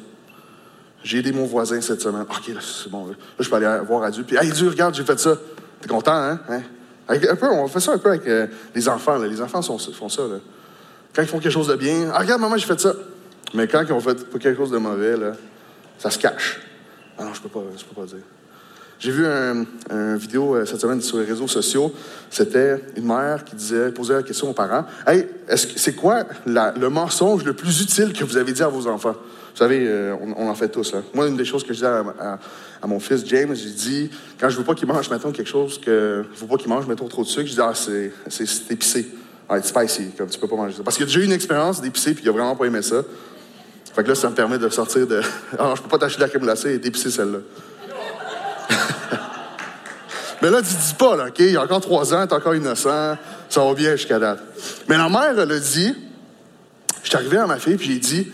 J'ai 1.02 1.20
aidé 1.20 1.32
mon 1.32 1.47
voisin 1.47 1.80
cette 1.80 2.02
semaine. 2.02 2.26
OK, 2.28 2.49
là, 2.49 2.61
c'est 2.61 2.90
bon. 2.90 3.06
Là, 3.06 3.14
je 3.38 3.49
peux 3.49 3.56
aller 3.56 3.82
voir 3.87 4.02
à 4.02 4.11
Dieu. 4.11 4.25
Puis, 4.25 4.37
hey, 4.37 4.52
Dieu, 4.52 4.68
regarde, 4.68 4.94
j'ai 4.94 5.04
fait 5.04 5.18
ça. 5.18 5.35
T'es 5.80 5.88
content, 5.88 6.12
hein? 6.12 6.38
hein? 6.50 6.61
un 7.09 7.37
peu, 7.37 7.47
on 7.50 7.66
fait 7.66 7.80
ça 7.80 7.92
un 7.92 7.99
peu 7.99 8.11
avec 8.11 8.26
euh, 8.26 8.47
les 8.75 8.90
enfants. 8.90 9.16
Là. 9.16 9.26
Les 9.26 9.40
enfants 9.40 9.62
font 9.62 9.78
ça. 10.11 10.23
Quand 11.14 11.23
ils 11.23 11.28
font 11.28 11.38
quelque 11.38 11.50
chose 11.50 11.68
de 11.68 11.76
bien, 11.76 12.11
ah, 12.12 12.18
regarde, 12.18 12.42
maman, 12.42 12.59
j'ai 12.59 12.66
fait 12.66 12.78
ça. 12.78 12.92
Mais 13.54 13.66
quand 13.66 13.82
ils 13.88 13.92
ont 13.94 14.00
fait 14.00 14.18
quelque 14.38 14.59
chose 14.59 14.70
de 14.70 14.76
mauvais, 14.76 15.14
ça 15.97 16.11
se 16.11 16.18
cache. 16.18 16.61
Ah 17.16 17.25
non, 17.25 17.32
je 17.32 17.40
peux, 17.40 17.49
pas, 17.49 17.62
je 17.75 17.85
peux 17.87 17.99
pas 17.99 18.06
dire. 18.06 18.20
J'ai 19.00 19.12
vu 19.12 19.25
une 19.25 19.66
un 19.88 20.16
vidéo 20.16 20.54
euh, 20.54 20.66
cette 20.66 20.80
semaine 20.80 21.00
sur 21.00 21.19
les 21.19 21.25
réseaux 21.25 21.49
sociaux. 21.49 21.92
C'était 22.30 22.83
une 22.97 23.07
mère 23.07 23.45
qui 23.47 23.57
disait, 23.57 23.90
posait 23.90 24.12
la 24.12 24.23
question 24.23 24.50
aux 24.50 24.52
parents 24.52 24.85
Hey, 25.07 25.26
c'est 25.57 25.95
quoi 25.95 26.25
le 26.47 26.88
mensonge 26.88 27.42
le 27.45 27.54
plus 27.54 27.80
utile 27.80 28.12
que 28.12 28.25
vous 28.25 28.37
avez 28.37 28.52
dit 28.52 28.62
à 28.62 28.69
vos 28.69 28.87
enfants? 28.87 29.14
Vous 29.14 29.57
savez, 29.57 29.87
euh, 29.88 30.14
on, 30.37 30.49
en 30.49 30.54
fait 30.54 30.69
tous. 30.69 30.95
Moi, 31.14 31.28
une 31.28 31.37
des 31.37 31.47
choses 31.47 31.64
que 31.64 31.73
je 31.73 31.78
dis 31.78 31.85
à, 31.87 32.87
mon 32.87 33.00
fils 33.00 33.25
James, 33.26 33.54
j'ai 33.54 33.71
dit 33.71 34.11
quand 34.38 34.50
je 34.50 34.59
veux 34.59 34.64
pas 34.64 34.75
qu'il 34.75 34.87
mange, 34.87 35.09
mettons, 35.11 35.33
quelque 35.33 35.49
chose 35.49 35.80
que 35.80 36.25
je 36.35 36.40
veux 36.40 36.47
pas 36.47 36.57
qu'il 36.57 36.69
mange, 36.69 36.87
mettons, 36.87 37.09
trop 37.09 37.23
de 37.23 37.28
sucre, 37.28 37.49
je 37.49 37.54
dis 37.54 37.61
Ah, 37.61 37.73
c'est 37.75 38.12
épicé. 38.71 39.09
Ah, 39.49 39.57
c'est 39.62 39.69
spicy, 39.69 40.11
comme 40.16 40.28
tu 40.28 40.38
peux 40.38 40.47
pas 40.47 40.57
manger 40.57 40.76
ça. 40.76 40.83
Parce 40.85 41.00
a 41.00 41.04
déjà 41.04 41.21
eu 41.21 41.25
une 41.25 41.33
expérience 41.33 41.80
d'épicé, 41.80 42.12
puis 42.12 42.23
il 42.23 42.28
a 42.28 42.33
vraiment 42.33 42.54
pas 42.54 42.66
aimé 42.66 42.83
ça. 42.83 43.02
Fait 43.95 44.04
que 44.04 44.09
là, 44.09 44.14
ça 44.14 44.28
me 44.28 44.35
permet 44.35 44.59
de 44.59 44.69
sortir 44.69 45.07
de. 45.07 45.23
Ah, 45.59 45.73
je 45.75 45.80
peux 45.80 45.88
pas 45.88 45.99
t'acheter 45.99 46.19
de 46.19 46.25
la 46.25 46.28
crème 46.28 46.42
glacée 46.42 46.75
et 46.75 46.78
d'épicée 46.78 47.11
celle-là. 47.11 47.38
Mais 50.42 50.50
là, 50.50 50.62
tu 50.62 50.75
dis 50.75 50.94
pas, 50.99 51.16
là, 51.16 51.26
OK, 51.28 51.38
il 51.40 51.52
y 51.52 51.56
a 51.56 51.62
encore 51.62 51.80
trois 51.80 52.14
ans, 52.14 52.26
t'es 52.26 52.35
encore 52.35 52.54
innocent, 52.54 53.16
ça 53.49 53.64
va 53.64 53.75
bien 53.75 53.92
jusqu'à 53.92 54.18
date. 54.18 54.40
Mais 54.88 54.97
la 54.97 55.09
mère, 55.09 55.38
elle 55.38 55.52
a 55.52 55.59
dit, 55.59 55.94
je 57.02 57.09
suis 57.09 57.16
arrivé 57.16 57.37
à 57.37 57.47
ma 57.47 57.59
fille, 57.59 57.76
puis 57.76 57.92
j'ai 57.92 57.99
dit, 57.99 58.32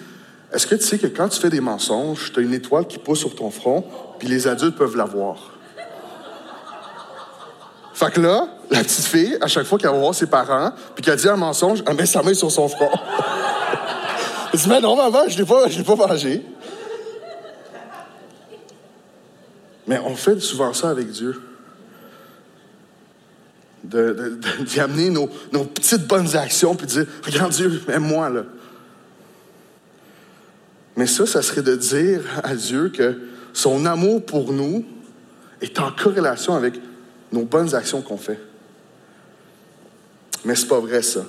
est-ce 0.52 0.66
que 0.66 0.76
tu 0.76 0.84
sais 0.84 0.98
que 0.98 1.08
quand 1.08 1.28
tu 1.28 1.40
fais 1.40 1.50
des 1.50 1.60
mensonges, 1.60 2.32
tu 2.32 2.38
as 2.38 2.42
une 2.42 2.54
étoile 2.54 2.86
qui 2.86 2.98
pousse 2.98 3.18
sur 3.18 3.34
ton 3.34 3.50
front, 3.50 3.84
puis 4.18 4.28
les 4.28 4.46
adultes 4.46 4.76
peuvent 4.76 4.96
la 4.96 5.04
voir? 5.04 5.52
Fait 7.92 8.12
que 8.12 8.20
là, 8.20 8.48
la 8.70 8.82
petite 8.84 9.06
fille, 9.06 9.38
à 9.40 9.48
chaque 9.48 9.66
fois 9.66 9.78
qu'elle 9.78 9.90
va 9.90 9.98
voir 9.98 10.14
ses 10.14 10.26
parents, 10.26 10.70
puis 10.94 11.02
qu'elle 11.02 11.16
dit 11.16 11.28
un 11.28 11.36
mensonge, 11.36 11.82
elle 11.86 11.96
met 11.96 12.06
sa 12.06 12.22
main 12.22 12.34
sur 12.34 12.52
son 12.52 12.68
front. 12.68 12.90
elle 14.52 14.60
dit, 14.60 14.68
mais 14.68 14.80
non, 14.80 14.94
maman, 14.96 15.28
je 15.28 15.38
ne 15.40 15.44
pas, 15.44 15.66
l'ai 15.66 15.82
pas 15.82 15.96
mangé. 15.96 16.44
Mais 19.88 19.98
on 20.04 20.14
fait 20.14 20.38
souvent 20.40 20.72
ça 20.72 20.90
avec 20.90 21.10
Dieu 21.10 21.40
d'y 23.87 24.81
amener 24.81 25.11
nos, 25.11 25.28
petites 25.64 26.07
bonnes 26.07 26.37
actions, 26.37 26.75
puis 26.75 26.87
de 26.87 26.93
dire, 26.93 27.07
regarde 27.25 27.52
Dieu, 27.52 27.83
aime-moi, 27.88 28.31
là. 28.31 28.45
Mais 30.97 31.07
ça, 31.07 31.26
ça 31.26 31.43
serait 31.43 31.62
de 31.62 31.76
dire 31.76 32.23
à 32.43 32.55
Dieu 32.55 32.88
que 32.88 33.19
son 33.52 33.85
amour 33.85 34.25
pour 34.25 34.52
nous 34.52 34.85
est 35.61 35.78
en 35.78 35.90
corrélation 35.93 36.55
avec 36.55 36.75
nos 37.33 37.45
bonnes 37.45 37.75
actions 37.75 38.00
qu'on 38.00 38.16
fait. 38.16 38.40
Mais 40.45 40.55
c'est 40.55 40.69
pas 40.69 40.81
vrai, 40.81 41.02
ça. 41.02 41.25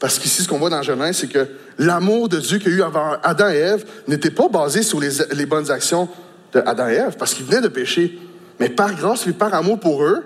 Parce 0.00 0.18
qu'ici, 0.18 0.42
ce 0.42 0.48
qu'on 0.48 0.58
voit 0.58 0.70
dans 0.70 0.82
Genèse, 0.82 1.18
c'est 1.18 1.28
que 1.28 1.46
l'amour 1.78 2.28
de 2.28 2.38
Dieu 2.38 2.58
qu'il 2.58 2.72
y 2.72 2.74
a 2.74 2.78
eu 2.78 2.82
avant 2.82 3.16
Adam 3.22 3.48
et 3.48 3.56
Ève 3.56 3.84
n'était 4.08 4.30
pas 4.30 4.48
basé 4.48 4.82
sur 4.82 5.00
les, 5.00 5.10
les 5.32 5.46
bonnes 5.46 5.70
actions 5.70 6.08
d'Adam 6.52 6.88
et 6.88 6.94
Ève, 6.94 7.16
parce 7.16 7.32
qu'ils 7.32 7.46
venaient 7.46 7.60
de 7.60 7.68
pécher. 7.68 8.18
Mais 8.58 8.68
par 8.68 8.94
grâce 8.94 9.26
et 9.26 9.32
par 9.32 9.54
amour 9.54 9.78
pour 9.78 10.02
eux, 10.02 10.24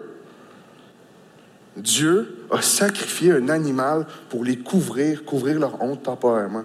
Dieu 1.81 2.47
a 2.51 2.63
sacrifié 2.63 3.33
un 3.33 3.49
animal 3.49 4.07
pour 4.29 4.45
les 4.45 4.59
couvrir, 4.59 5.25
couvrir 5.25 5.59
leur 5.59 5.83
honte 5.83 6.03
temporairement. 6.03 6.65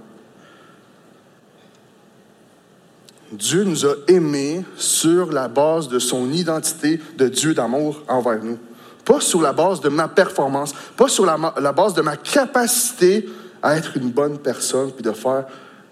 Dieu 3.32 3.64
nous 3.64 3.86
a 3.86 3.96
aimés 4.08 4.64
sur 4.78 5.32
la 5.32 5.48
base 5.48 5.88
de 5.88 6.00
son 6.00 6.32
identité 6.32 7.00
de 7.18 7.28
Dieu 7.28 7.54
d'amour 7.54 8.04
envers 8.08 8.44
nous. 8.44 8.60
Pas 9.04 9.20
sur 9.20 9.42
la 9.42 9.54
base 9.54 9.82
de 9.82 9.90
ma 9.90 10.08
performance, 10.08 10.74
pas 10.96 11.08
sur 11.08 11.26
la, 11.26 11.72
base 11.72 11.94
de 11.94 12.02
ma 12.02 12.18
capacité 12.18 13.28
à 13.62 13.78
être 13.78 13.98
une 13.98 14.10
bonne 14.10 14.40
personne 14.40 14.92
puis 14.92 15.04
de 15.04 15.12
faire 15.12 15.46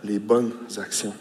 les 0.03 0.19
bonnes 0.19 0.51
actions. 0.77 1.13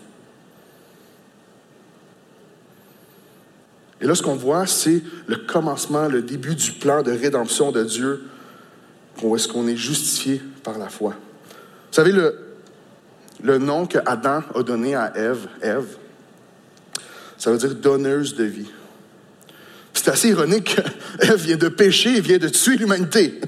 Et 4.03 4.07
là, 4.07 4.17
ce 4.17 4.23
qu'on 4.23 4.35
voit, 4.35 4.67
c'est 4.67 5.01
le 5.29 5.37
commencement, 5.37 6.09
le 6.09 6.23
début 6.23 6.57
du 6.57 6.73
plan 6.73 7.03
de 7.03 7.13
rédemption 7.13 7.71
de 7.71 7.85
Dieu, 7.85 8.25
où 9.23 9.37
est-ce 9.37 9.47
qu'on 9.47 9.69
est 9.69 9.77
justifié 9.77 10.43
par 10.65 10.77
la 10.77 10.89
foi. 10.89 11.11
Vous 11.11 11.95
savez, 11.95 12.11
le, 12.11 12.37
le 13.43 13.59
nom 13.59 13.87
que 13.87 13.99
Adam 14.05 14.43
a 14.55 14.63
donné 14.65 14.97
à 14.97 15.13
Ève, 15.17 15.47
Ève, 15.61 15.87
ça 17.39 17.53
veut 17.53 17.59
dire 17.59 17.77
donneuse 17.77 18.35
de 18.35 18.45
vie. 18.45 18.71
C'est 19.95 20.09
assez 20.09 20.31
ironique 20.31 20.77
qu'Ève 21.21 21.37
vient 21.41 21.57
de 21.57 21.69
pécher, 21.69 22.21
vient 22.21 22.39
de 22.39 22.49
tuer 22.49 22.77
l'humanité. 22.77 23.41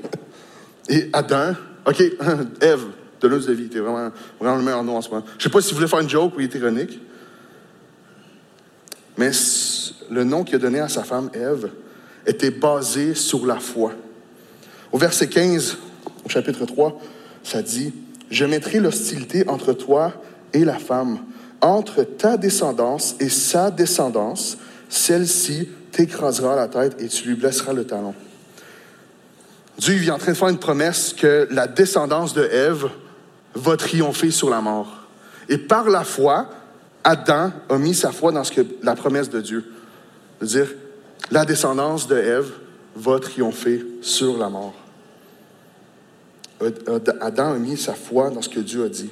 Et 0.88 1.10
Adam, 1.12 1.54
OK, 1.84 2.00
Ève, 2.60 2.84
donneuse 3.20 3.46
de 3.46 3.54
vie, 3.54 3.68
c'est 3.72 3.80
vraiment, 3.80 4.12
vraiment 4.38 4.56
le 4.56 4.62
meilleur 4.62 4.84
nom 4.84 4.98
en 4.98 5.02
ce 5.02 5.08
moment. 5.10 5.24
Je 5.36 5.42
sais 5.42 5.50
pas 5.50 5.60
si 5.60 5.70
vous 5.70 5.76
voulez 5.76 5.88
faire 5.88 6.00
une 6.00 6.10
joke 6.10 6.36
ou 6.36 6.40
il 6.40 6.44
est 6.44 6.54
ironique, 6.54 7.00
mais 9.16 9.30
le 10.10 10.24
nom 10.24 10.44
qu'il 10.44 10.56
a 10.56 10.58
donné 10.58 10.80
à 10.80 10.88
sa 10.88 11.04
femme 11.04 11.30
Ève 11.34 11.70
était 12.26 12.50
basé 12.50 13.14
sur 13.14 13.46
la 13.46 13.56
foi. 13.56 13.92
Au 14.92 14.98
verset 14.98 15.28
15, 15.28 15.76
au 16.24 16.28
chapitre 16.28 16.64
3, 16.64 17.00
ça 17.42 17.62
dit 17.62 17.92
Je 18.30 18.44
mettrai 18.44 18.80
l'hostilité 18.80 19.48
entre 19.48 19.72
toi 19.72 20.12
et 20.52 20.64
la 20.64 20.78
femme, 20.78 21.18
entre 21.60 22.02
ta 22.02 22.36
descendance 22.36 23.16
et 23.20 23.28
sa 23.28 23.70
descendance, 23.70 24.58
celle-ci 24.88 25.68
t'écrasera 25.92 26.56
la 26.56 26.68
tête 26.68 27.00
et 27.00 27.08
tu 27.08 27.28
lui 27.28 27.34
blesseras 27.34 27.72
le 27.72 27.84
talon. 27.84 28.14
Dieu 29.78 29.94
vient 29.94 30.14
en 30.14 30.18
train 30.18 30.32
de 30.32 30.36
faire 30.36 30.48
une 30.48 30.58
promesse 30.58 31.12
que 31.12 31.48
la 31.50 31.66
descendance 31.66 32.32
de 32.32 32.44
Ève 32.44 32.88
va 33.54 33.76
triompher 33.76 34.30
sur 34.30 34.50
la 34.50 34.60
mort. 34.60 35.08
Et 35.48 35.58
par 35.58 35.88
la 35.88 36.04
foi, 36.04 36.48
Adam 37.04 37.52
a 37.68 37.78
mis 37.78 37.94
sa 37.94 38.10
foi 38.10 38.32
dans 38.32 38.44
ce 38.44 38.52
que, 38.52 38.62
la 38.82 38.96
promesse 38.96 39.28
de 39.28 39.40
Dieu 39.40 39.64
dire 40.40 40.68
la 41.30 41.44
descendance 41.44 42.06
de 42.06 42.16
Ève 42.16 42.50
va 42.96 43.18
triompher 43.18 43.84
sur 44.02 44.36
la 44.36 44.48
mort. 44.48 44.74
Adam 47.20 47.52
a 47.52 47.58
mis 47.58 47.76
sa 47.76 47.94
foi 47.94 48.30
dans 48.30 48.42
ce 48.42 48.48
que 48.48 48.60
Dieu 48.60 48.84
a 48.84 48.88
dit. 48.88 49.10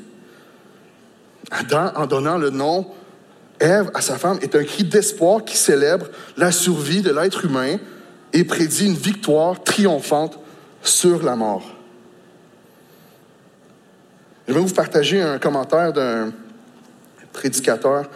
Adam, 1.50 1.92
en 1.96 2.06
donnant 2.06 2.38
le 2.38 2.50
nom 2.50 2.86
Ève 3.60 3.90
à 3.94 4.00
sa 4.00 4.16
femme, 4.16 4.38
est 4.42 4.54
un 4.56 4.64
cri 4.64 4.84
d'espoir 4.84 5.44
qui 5.44 5.56
célèbre 5.56 6.06
la 6.36 6.50
survie 6.50 7.02
de 7.02 7.12
l'être 7.12 7.44
humain 7.44 7.76
et 8.32 8.44
prédit 8.44 8.86
une 8.86 8.94
victoire 8.94 9.62
triomphante 9.62 10.38
sur 10.82 11.22
la 11.22 11.36
mort. 11.36 11.76
Je 14.48 14.52
vais 14.52 14.60
vous 14.60 14.74
partager 14.74 15.20
un 15.20 15.38
commentaire 15.38 15.92
d'un 15.92 16.32
prédicateur 17.32 18.08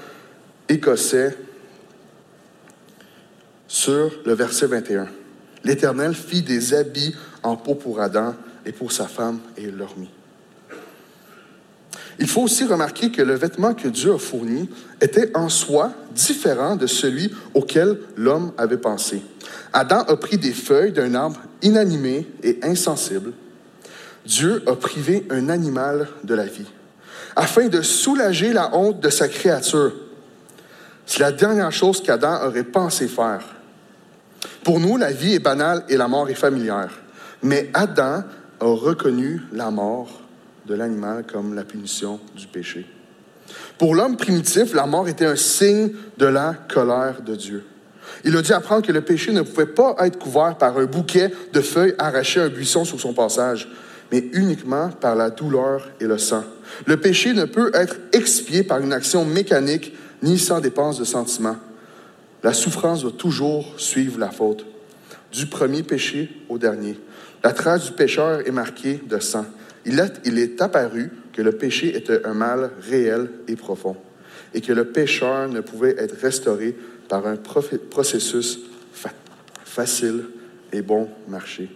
écossais 0.68 1.36
sur 3.68 4.12
le 4.24 4.34
verset 4.34 4.66
21. 4.66 5.08
L'Éternel 5.64 6.14
fit 6.14 6.42
des 6.42 6.74
habits 6.74 7.14
en 7.42 7.56
peau 7.56 7.74
pour 7.74 8.00
Adam 8.00 8.34
et 8.64 8.72
pour 8.72 8.92
sa 8.92 9.06
femme 9.06 9.40
et 9.56 9.70
leur 9.70 9.96
mit. 9.96 10.10
Il 12.18 12.28
faut 12.28 12.42
aussi 12.42 12.64
remarquer 12.64 13.10
que 13.10 13.20
le 13.20 13.34
vêtement 13.34 13.74
que 13.74 13.88
Dieu 13.88 14.14
a 14.14 14.18
fourni 14.18 14.70
était 15.00 15.36
en 15.36 15.48
soi 15.48 15.92
différent 16.14 16.76
de 16.76 16.86
celui 16.86 17.30
auquel 17.52 17.98
l'homme 18.16 18.52
avait 18.56 18.78
pensé. 18.78 19.22
Adam 19.72 20.00
a 20.00 20.16
pris 20.16 20.38
des 20.38 20.52
feuilles 20.52 20.92
d'un 20.92 21.14
arbre 21.14 21.40
inanimé 21.62 22.26
et 22.42 22.58
insensible. 22.62 23.32
Dieu 24.24 24.62
a 24.66 24.74
privé 24.74 25.26
un 25.30 25.48
animal 25.50 26.08
de 26.24 26.34
la 26.34 26.46
vie, 26.46 26.66
afin 27.36 27.68
de 27.68 27.82
soulager 27.82 28.52
la 28.52 28.74
honte 28.74 28.98
de 29.00 29.10
sa 29.10 29.28
créature. 29.28 29.92
C'est 31.04 31.20
la 31.20 31.30
dernière 31.30 31.70
chose 31.70 32.02
qu'Adam 32.02 32.46
aurait 32.46 32.64
pensé 32.64 33.06
faire. 33.06 33.44
Pour 34.64 34.80
nous, 34.80 34.96
la 34.96 35.12
vie 35.12 35.34
est 35.34 35.38
banale 35.38 35.84
et 35.88 35.96
la 35.96 36.08
mort 36.08 36.28
est 36.28 36.34
familière. 36.34 36.90
Mais 37.42 37.70
Adam 37.74 38.24
a 38.58 38.64
reconnu 38.64 39.42
la 39.52 39.70
mort 39.70 40.22
de 40.66 40.74
l'animal 40.74 41.24
comme 41.30 41.54
la 41.54 41.62
punition 41.62 42.18
du 42.34 42.46
péché. 42.46 42.86
Pour 43.78 43.94
l'homme 43.94 44.16
primitif, 44.16 44.74
la 44.74 44.86
mort 44.86 45.06
était 45.06 45.26
un 45.26 45.36
signe 45.36 45.92
de 46.16 46.26
la 46.26 46.54
colère 46.54 47.20
de 47.22 47.36
Dieu. 47.36 47.64
Il 48.24 48.36
a 48.36 48.42
dû 48.42 48.52
apprendre 48.52 48.84
que 48.84 48.92
le 48.92 49.02
péché 49.02 49.32
ne 49.32 49.42
pouvait 49.42 49.66
pas 49.66 49.94
être 50.00 50.18
couvert 50.18 50.56
par 50.56 50.76
un 50.78 50.86
bouquet 50.86 51.30
de 51.52 51.60
feuilles 51.60 51.94
arrachées 51.98 52.40
à 52.40 52.44
un 52.44 52.48
buisson 52.48 52.84
sur 52.84 52.98
son 52.98 53.12
passage, 53.12 53.68
mais 54.10 54.24
uniquement 54.32 54.88
par 54.88 55.14
la 55.14 55.30
douleur 55.30 55.88
et 56.00 56.06
le 56.06 56.18
sang. 56.18 56.42
Le 56.86 56.96
péché 56.96 57.32
ne 57.32 57.44
peut 57.44 57.70
être 57.74 57.96
expié 58.12 58.62
par 58.62 58.80
une 58.80 58.92
action 58.92 59.24
mécanique 59.24 59.92
ni 60.22 60.38
sans 60.38 60.60
dépense 60.60 60.98
de 60.98 61.04
sentiments. 61.04 61.56
La 62.42 62.52
souffrance 62.52 63.02
doit 63.02 63.12
toujours 63.12 63.74
suivre 63.78 64.18
la 64.18 64.30
faute, 64.30 64.66
du 65.32 65.46
premier 65.46 65.82
péché 65.82 66.30
au 66.48 66.58
dernier. 66.58 66.98
La 67.42 67.52
trace 67.52 67.86
du 67.86 67.92
pécheur 67.92 68.46
est 68.46 68.52
marquée 68.52 69.00
de 69.08 69.18
sang. 69.18 69.46
Il 69.84 69.98
est, 69.98 70.20
il 70.24 70.38
est 70.38 70.60
apparu 70.60 71.10
que 71.32 71.42
le 71.42 71.52
péché 71.52 71.96
était 71.96 72.24
un 72.26 72.34
mal 72.34 72.70
réel 72.88 73.30
et 73.48 73.56
profond, 73.56 73.96
et 74.54 74.60
que 74.60 74.72
le 74.72 74.86
pécheur 74.86 75.48
ne 75.48 75.60
pouvait 75.60 75.96
être 75.98 76.16
restauré 76.20 76.76
par 77.08 77.26
un 77.26 77.36
processus 77.36 78.60
facile 79.64 80.24
et 80.72 80.80
bon 80.80 81.08
marché. 81.28 81.68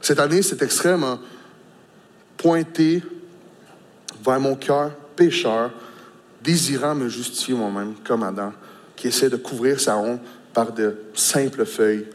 Cette 0.00 0.18
année, 0.18 0.42
cet 0.42 0.60
extrême 0.62 1.04
pointé 2.42 3.02
vers 4.24 4.40
mon 4.40 4.56
cœur 4.56 4.90
pécheur, 5.14 5.70
désirant 6.42 6.96
me 6.96 7.08
justifier 7.08 7.54
moi-même 7.54 7.94
comme 8.04 8.24
Adam, 8.24 8.52
qui 8.96 9.06
essaie 9.06 9.30
de 9.30 9.36
couvrir 9.36 9.80
sa 9.80 9.96
honte 9.96 10.20
par 10.52 10.72
de 10.72 10.96
simples 11.14 11.64
feuilles 11.64 12.06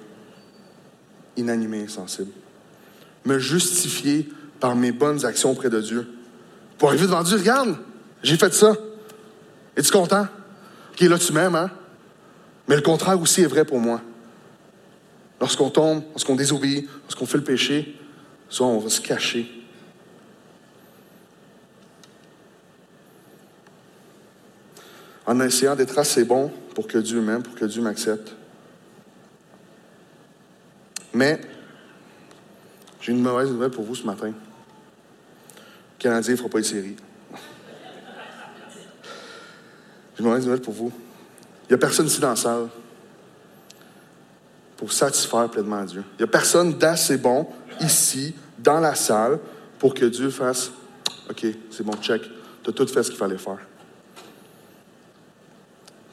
inanimées, 1.37 1.83
insensibles. 1.83 2.31
Me 3.23 3.39
justifier 3.39 4.27
par 4.59 4.75
mes 4.75 4.91
bonnes 4.91 5.23
actions 5.25 5.51
auprès 5.51 5.69
de 5.69 5.79
Dieu. 5.79 6.07
Pour 6.77 6.89
arriver 6.89 7.05
devant 7.05 7.23
Dieu, 7.23 7.37
regarde, 7.37 7.77
j'ai 8.21 8.37
fait 8.37 8.53
ça. 8.53 8.75
Es-tu 9.77 9.91
content? 9.91 10.27
Ok, 10.91 11.01
là, 11.01 11.17
tu 11.17 11.31
m'aimes, 11.31 11.55
hein? 11.55 11.71
Mais 12.67 12.75
le 12.75 12.81
contraire 12.81 13.19
aussi 13.19 13.43
est 13.43 13.47
vrai 13.47 13.63
pour 13.63 13.79
moi. 13.79 14.01
Lorsqu'on 15.39 15.69
tombe, 15.69 16.03
lorsqu'on 16.11 16.35
désobéit, 16.35 16.87
lorsqu'on 17.03 17.25
fait 17.25 17.37
le 17.37 17.43
péché, 17.43 17.95
soit 18.49 18.67
on 18.67 18.79
va 18.79 18.89
se 18.89 18.99
cacher. 18.99 19.56
En 25.27 25.39
essayant 25.41 25.75
d'être 25.75 25.99
assez 25.99 26.23
bon 26.23 26.51
pour 26.73 26.87
que 26.87 26.97
Dieu 26.97 27.21
m'aime, 27.21 27.43
pour 27.43 27.53
que 27.53 27.65
Dieu 27.65 27.81
m'accepte. 27.81 28.33
Mais 31.13 31.39
j'ai 33.01 33.11
une 33.11 33.21
mauvaise 33.21 33.51
nouvelle 33.51 33.71
pour 33.71 33.83
vous 33.83 33.95
ce 33.95 34.05
matin. 34.05 34.27
Le 34.27 34.33
Canadien 35.99 36.31
ne 36.31 36.37
fera 36.37 36.49
pas 36.49 36.57
une 36.57 36.63
série. 36.63 36.95
J'ai 40.15 40.19
une 40.19 40.25
mauvaise 40.25 40.45
nouvelle 40.45 40.61
pour 40.61 40.73
vous. 40.73 40.91
Il 41.63 41.73
n'y 41.73 41.75
a 41.75 41.77
personne 41.77 42.07
ici 42.07 42.19
dans 42.19 42.29
la 42.29 42.35
salle 42.35 42.69
pour 44.77 44.91
satisfaire 44.93 45.49
pleinement 45.49 45.83
Dieu. 45.83 46.03
Il 46.13 46.17
n'y 46.21 46.23
a 46.23 46.27
personne 46.27 46.77
d'assez 46.77 47.17
bon 47.17 47.47
ici, 47.81 48.33
dans 48.57 48.79
la 48.79 48.95
salle, 48.95 49.39
pour 49.77 49.93
que 49.93 50.05
Dieu 50.05 50.29
fasse 50.29 50.71
OK, 51.29 51.45
c'est 51.71 51.83
bon, 51.83 51.93
check. 52.01 52.21
Tu 52.63 52.69
as 52.69 52.73
tout 52.73 52.87
fait 52.87 53.03
ce 53.03 53.09
qu'il 53.09 53.19
fallait 53.19 53.37
faire. 53.37 53.59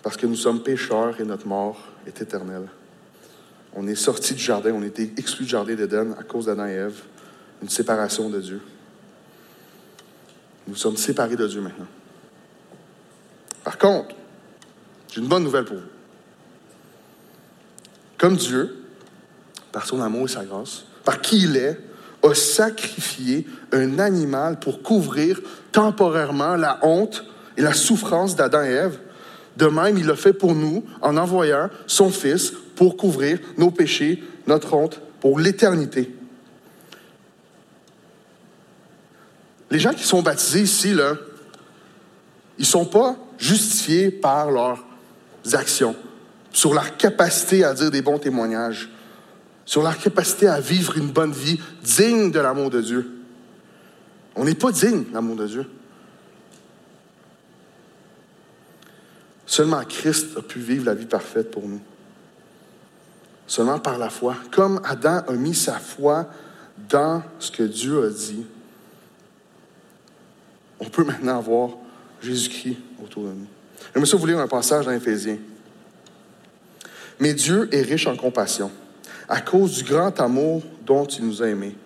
Parce 0.04 0.18
que 0.18 0.26
nous 0.26 0.37
sommes 0.37 0.62
pécheurs 0.62 1.18
et 1.18 1.25
notre 1.25 1.49
mort 1.49 1.80
est 2.06 2.20
éternelle. 2.20 2.68
On 3.73 3.88
est 3.88 3.94
sorti 3.94 4.34
du 4.34 4.42
jardin, 4.42 4.73
on 4.73 4.82
été 4.82 5.11
exclus 5.16 5.46
du 5.46 5.50
jardin 5.50 5.75
d'Éden 5.75 6.14
à 6.18 6.23
cause 6.23 6.44
d'Adam 6.44 6.66
et 6.66 6.73
Ève, 6.73 7.00
une 7.62 7.70
séparation 7.70 8.28
de 8.28 8.38
Dieu. 8.38 8.61
Nous 10.68 10.76
sommes 10.76 10.99
séparés 10.99 11.37
de 11.37 11.46
Dieu 11.46 11.62
maintenant. 11.62 11.87
Par 13.64 13.78
contre, 13.78 14.14
j'ai 15.11 15.23
une 15.23 15.26
bonne 15.26 15.42
nouvelle 15.42 15.64
pour 15.64 15.76
vous. 15.76 15.88
Comme 18.18 18.37
Dieu, 18.37 18.76
par 19.73 19.87
son 19.87 20.02
amour 20.02 20.26
et 20.26 20.32
sa 20.32 20.44
grâce, 20.44 20.84
par 21.02 21.23
qui 21.23 21.44
il 21.44 21.56
est, 21.56 21.80
a 22.23 22.34
sacrifié 22.34 23.47
un 23.73 23.99
animal 23.99 24.58
pour 24.60 24.82
couvrir 24.82 25.40
temporairement 25.73 26.56
la 26.56 26.78
honte 26.82 27.25
et 27.56 27.62
la 27.62 27.73
souffrance 27.73 28.36
d'Adam 28.36 28.62
et 28.64 28.69
Ève, 28.69 28.99
de 29.56 29.67
même, 29.67 29.99
il 29.99 30.06
l'a 30.06 30.17
fait 30.17 30.32
pour 30.32 30.54
nous 30.54 30.84
en 31.00 31.17
envoyant 31.17 31.71
son 31.86 32.10
Fils 32.10 32.52
pour 32.75 32.97
couvrir 32.97 33.38
nos 33.56 33.71
péchés, 33.71 34.23
notre 34.47 34.75
honte, 34.75 35.00
pour 35.21 35.38
l'éternité. 35.38 36.14
Les 39.71 39.78
gens 39.78 39.93
qui 39.93 40.04
sont 40.04 40.23
baptisés 40.23 40.62
ici, 40.62 40.93
là, 40.93 41.14
ils 42.58 42.62
ne 42.62 42.67
sont 42.67 42.84
pas 42.84 43.17
justifiés 43.38 44.10
par 44.10 44.50
leurs 44.50 44.84
actions, 45.52 45.97
sur 46.52 46.75
leur 46.75 46.97
capacité 46.97 47.64
à 47.64 47.75
dire 47.75 47.90
des 47.90 48.02
bons 48.02 48.19
témoignages, 48.19 48.90
sur 49.64 49.82
leur 49.82 49.99
capacité 49.99 50.47
à 50.47 50.60
vivre 50.60 50.97
une 50.97 51.10
bonne 51.10 51.32
vie 51.32 51.58
digne 51.82 52.30
de 52.30 52.40
l'amour 52.40 52.71
de 52.71 52.80
Dieu. 52.80 53.10
On 54.36 54.45
n'est 54.45 54.54
pas 54.54 54.73
digne 54.73 55.04
de 55.04 55.14
l'amour 55.14 55.36
de 55.36 55.47
Dieu. 55.47 55.67
Seulement 59.54 59.84
Christ 59.84 60.36
a 60.36 60.43
pu 60.43 60.58
vivre 60.58 60.86
la 60.86 60.95
vie 60.95 61.06
parfaite 61.06 61.52
pour 61.52 61.69
nous. 61.69 61.80
Seulement 63.47 63.78
par 63.78 63.99
la 63.99 64.10
foi. 64.10 64.34
Comme 64.50 64.80
Adam 64.82 65.23
a 65.28 65.32
mis 65.34 65.54
sa 65.54 65.75
foi 65.75 66.26
dans 66.88 67.23
ce 67.38 67.52
que 67.52 67.62
Dieu 67.62 68.04
a 68.04 68.10
dit, 68.10 68.45
on 70.80 70.86
peut 70.86 71.04
maintenant 71.04 71.38
avoir 71.38 71.71
Jésus-Christ 72.21 72.78
autour 73.00 73.26
de 73.26 73.28
nous. 73.28 73.47
J'aimerais 73.95 74.17
vous 74.17 74.26
lire 74.26 74.40
un 74.40 74.49
passage 74.49 74.86
dans. 74.86 75.38
Mais 77.21 77.32
Dieu 77.32 77.69
est 77.73 77.82
riche 77.82 78.08
en 78.08 78.17
compassion, 78.17 78.73
à 79.28 79.40
cause 79.40 79.76
du 79.76 79.84
grand 79.84 80.19
amour 80.19 80.64
dont 80.84 81.04
il 81.04 81.28
nous 81.28 81.45
a 81.45 81.47
aimés. 81.47 81.76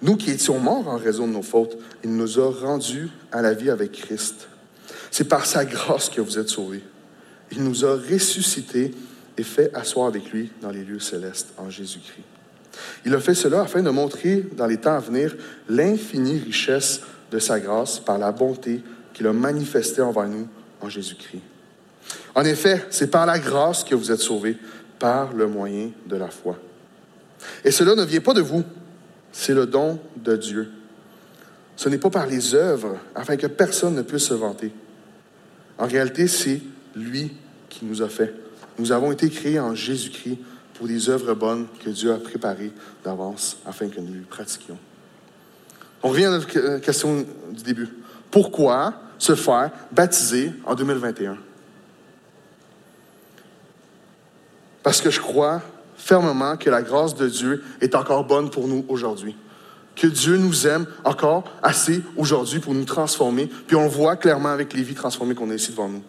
Nous 0.00 0.16
qui 0.16 0.30
étions 0.30 0.60
morts 0.60 0.86
en 0.86 0.96
raison 0.96 1.26
de 1.26 1.32
nos 1.32 1.42
fautes, 1.42 1.76
il 2.04 2.14
nous 2.14 2.38
a 2.38 2.52
rendus 2.52 3.10
à 3.32 3.42
la 3.42 3.52
vie 3.52 3.70
avec 3.70 3.90
Christ. 3.90 4.46
C'est 5.10 5.24
par 5.24 5.44
sa 5.44 5.64
grâce 5.64 6.08
que 6.08 6.20
vous 6.20 6.38
êtes 6.38 6.50
sauvés. 6.50 6.84
Il 7.52 7.62
nous 7.62 7.84
a 7.84 7.96
ressuscités 7.96 8.92
et 9.38 9.42
fait 9.42 9.74
asseoir 9.74 10.08
avec 10.08 10.30
lui 10.30 10.50
dans 10.60 10.70
les 10.70 10.84
lieux 10.84 11.00
célestes 11.00 11.52
en 11.58 11.70
Jésus-Christ. 11.70 12.24
Il 13.04 13.14
a 13.14 13.20
fait 13.20 13.34
cela 13.34 13.62
afin 13.62 13.82
de 13.82 13.90
montrer 13.90 14.44
dans 14.56 14.66
les 14.66 14.78
temps 14.78 14.96
à 14.96 15.00
venir 15.00 15.34
l'infinie 15.68 16.38
richesse 16.38 17.00
de 17.30 17.38
sa 17.38 17.60
grâce 17.60 17.98
par 17.98 18.18
la 18.18 18.32
bonté 18.32 18.82
qu'il 19.12 19.26
a 19.26 19.32
manifestée 19.32 20.02
envers 20.02 20.28
nous 20.28 20.48
en 20.80 20.88
Jésus-Christ. 20.88 21.42
En 22.34 22.44
effet, 22.44 22.84
c'est 22.90 23.10
par 23.10 23.26
la 23.26 23.38
grâce 23.38 23.82
que 23.82 23.94
vous 23.94 24.12
êtes 24.12 24.20
sauvés, 24.20 24.56
par 24.98 25.32
le 25.32 25.46
moyen 25.46 25.90
de 26.06 26.16
la 26.16 26.28
foi. 26.28 26.58
Et 27.64 27.70
cela 27.70 27.94
ne 27.94 28.04
vient 28.04 28.20
pas 28.20 28.34
de 28.34 28.40
vous, 28.40 28.64
c'est 29.32 29.54
le 29.54 29.66
don 29.66 29.98
de 30.16 30.36
Dieu. 30.36 30.70
Ce 31.76 31.88
n'est 31.88 31.98
pas 31.98 32.10
par 32.10 32.26
les 32.26 32.54
œuvres, 32.54 32.96
afin 33.14 33.36
que 33.36 33.46
personne 33.46 33.94
ne 33.94 34.02
puisse 34.02 34.24
se 34.24 34.34
vanter. 34.34 34.72
En 35.78 35.86
réalité, 35.86 36.26
c'est 36.26 36.60
lui 36.96 37.32
qui 37.68 37.84
nous 37.84 38.02
a 38.02 38.08
fait. 38.08 38.34
Nous 38.78 38.90
avons 38.90 39.12
été 39.12 39.30
créés 39.30 39.60
en 39.60 39.74
Jésus-Christ 39.74 40.38
pour 40.74 40.88
des 40.88 41.08
œuvres 41.08 41.34
bonnes 41.34 41.66
que 41.84 41.90
Dieu 41.90 42.12
a 42.12 42.16
préparées 42.16 42.72
d'avance 43.04 43.58
afin 43.64 43.88
que 43.88 44.00
nous 44.00 44.12
les 44.12 44.20
pratiquions. 44.20 44.78
On 46.02 46.08
revient 46.08 46.26
à 46.26 46.30
notre 46.30 46.78
question 46.78 47.24
du 47.52 47.62
début. 47.62 47.88
Pourquoi 48.30 48.94
se 49.18 49.34
faire 49.34 49.70
baptiser 49.92 50.52
en 50.64 50.74
2021? 50.74 51.38
Parce 54.82 55.00
que 55.00 55.10
je 55.10 55.20
crois 55.20 55.62
fermement 55.96 56.56
que 56.56 56.70
la 56.70 56.82
grâce 56.82 57.14
de 57.14 57.28
Dieu 57.28 57.64
est 57.80 57.94
encore 57.94 58.24
bonne 58.24 58.50
pour 58.50 58.68
nous 58.68 58.84
aujourd'hui. 58.88 59.34
Que 59.96 60.06
Dieu 60.06 60.36
nous 60.36 60.66
aime 60.66 60.86
encore 61.04 61.44
assez 61.62 62.02
aujourd'hui 62.16 62.60
pour 62.60 62.74
nous 62.74 62.84
transformer. 62.84 63.46
Puis 63.46 63.74
on 63.74 63.84
le 63.84 63.88
voit 63.88 64.16
clairement 64.16 64.50
avec 64.50 64.74
les 64.74 64.82
vies 64.82 64.94
transformées 64.94 65.34
qu'on 65.34 65.50
a 65.50 65.54
ici 65.54 65.70
devant 65.70 65.88
nous. 65.88 66.02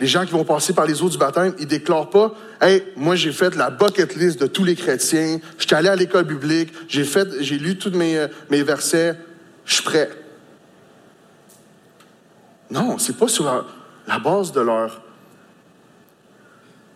Les 0.00 0.06
gens 0.06 0.24
qui 0.24 0.32
vont 0.32 0.44
passer 0.44 0.72
par 0.72 0.86
les 0.86 1.02
eaux 1.02 1.10
du 1.10 1.18
baptême, 1.18 1.54
ils 1.58 1.66
déclarent 1.66 2.08
pas 2.08 2.34
Hey, 2.58 2.82
moi 2.96 3.16
j'ai 3.16 3.32
fait 3.32 3.54
la 3.54 3.68
bucket 3.68 4.16
list 4.16 4.40
de 4.40 4.46
tous 4.46 4.64
les 4.64 4.74
chrétiens, 4.74 5.38
je 5.58 5.66
suis 5.66 5.74
allé 5.74 5.88
à 5.88 5.96
l'école 5.96 6.24
biblique, 6.24 6.72
j'ai 6.88 7.04
fait, 7.04 7.28
j'ai 7.40 7.58
lu 7.58 7.76
tous 7.76 7.90
mes, 7.90 8.16
euh, 8.16 8.28
versets, 8.50 9.14
je 9.66 9.74
suis 9.74 9.84
prêt. 9.84 10.10
Non, 12.70 12.96
c'est 12.96 13.16
pas 13.16 13.28
sur 13.28 13.44
la, 14.06 14.18
base 14.18 14.52
de 14.52 14.60
leur. 14.62 15.02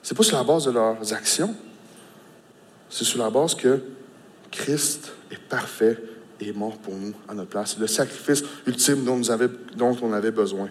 C'est 0.02 0.16
pas 0.16 0.22
sur 0.22 0.38
la 0.38 0.44
base 0.44 0.64
de 0.64 0.70
leurs 0.70 1.12
actions. 1.12 1.54
C'est 2.88 3.04
sur 3.04 3.18
la 3.18 3.28
base 3.28 3.54
que 3.54 3.82
Christ 4.50 5.12
est 5.30 5.40
parfait 5.40 5.98
et 6.40 6.52
mort 6.52 6.78
pour 6.78 6.94
nous 6.94 7.12
à 7.28 7.34
notre 7.34 7.50
place. 7.50 7.72
C'est 7.74 7.80
le 7.80 7.86
sacrifice 7.86 8.44
ultime 8.66 9.04
dont 9.04 9.96
on 10.00 10.12
avait 10.12 10.30
besoin. 10.30 10.68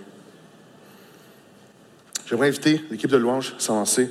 J'aimerais 2.25 2.47
inviter 2.47 2.83
l'équipe 2.89 3.09
de 3.09 3.17
louange 3.17 3.53
à 3.57 3.59
s'avancer. 3.59 4.09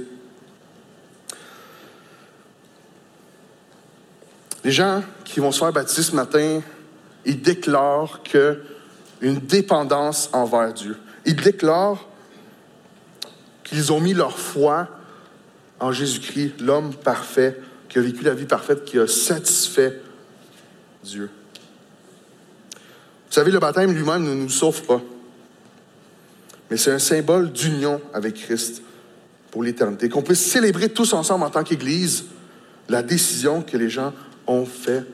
Les 4.64 4.70
gens 4.70 5.02
qui 5.24 5.40
vont 5.40 5.50
se 5.50 5.58
faire 5.58 5.72
baptiser 5.72 6.02
ce 6.02 6.14
matin, 6.14 6.60
ils 7.24 7.40
déclarent 7.40 8.22
que 8.22 8.62
une 9.20 9.38
dépendance 9.38 10.30
envers 10.32 10.72
Dieu. 10.72 10.96
Ils 11.24 11.36
déclarent 11.36 12.06
puis 13.72 13.76
ils 13.80 13.92
ont 13.92 14.00
mis 14.00 14.12
leur 14.12 14.38
foi 14.38 14.88
en 15.80 15.92
Jésus-Christ, 15.92 16.60
l'homme 16.60 16.94
parfait, 16.94 17.58
qui 17.88 17.98
a 17.98 18.02
vécu 18.02 18.22
la 18.22 18.34
vie 18.34 18.44
parfaite, 18.44 18.84
qui 18.84 18.98
a 18.98 19.06
satisfait 19.06 20.00
Dieu. 21.02 21.30
Vous 22.74 23.32
savez, 23.32 23.50
le 23.50 23.58
baptême 23.58 23.92
lui-même 23.92 24.24
ne 24.24 24.34
nous 24.34 24.50
sauve 24.50 24.82
pas, 24.82 25.00
mais 26.72 26.78
c'est 26.78 26.90
un 26.90 26.98
symbole 26.98 27.52
d'union 27.52 28.00
avec 28.14 28.32
Christ 28.32 28.80
pour 29.50 29.62
l'éternité, 29.62 30.08
qu'on 30.08 30.22
puisse 30.22 30.40
célébrer 30.40 30.88
tous 30.88 31.12
ensemble 31.12 31.44
en 31.44 31.50
tant 31.50 31.64
qu'Église 31.64 32.24
la 32.88 33.02
décision 33.02 33.60
que 33.60 33.76
les 33.76 33.90
gens 33.90 34.14
ont 34.46 34.64
fait 34.64 35.04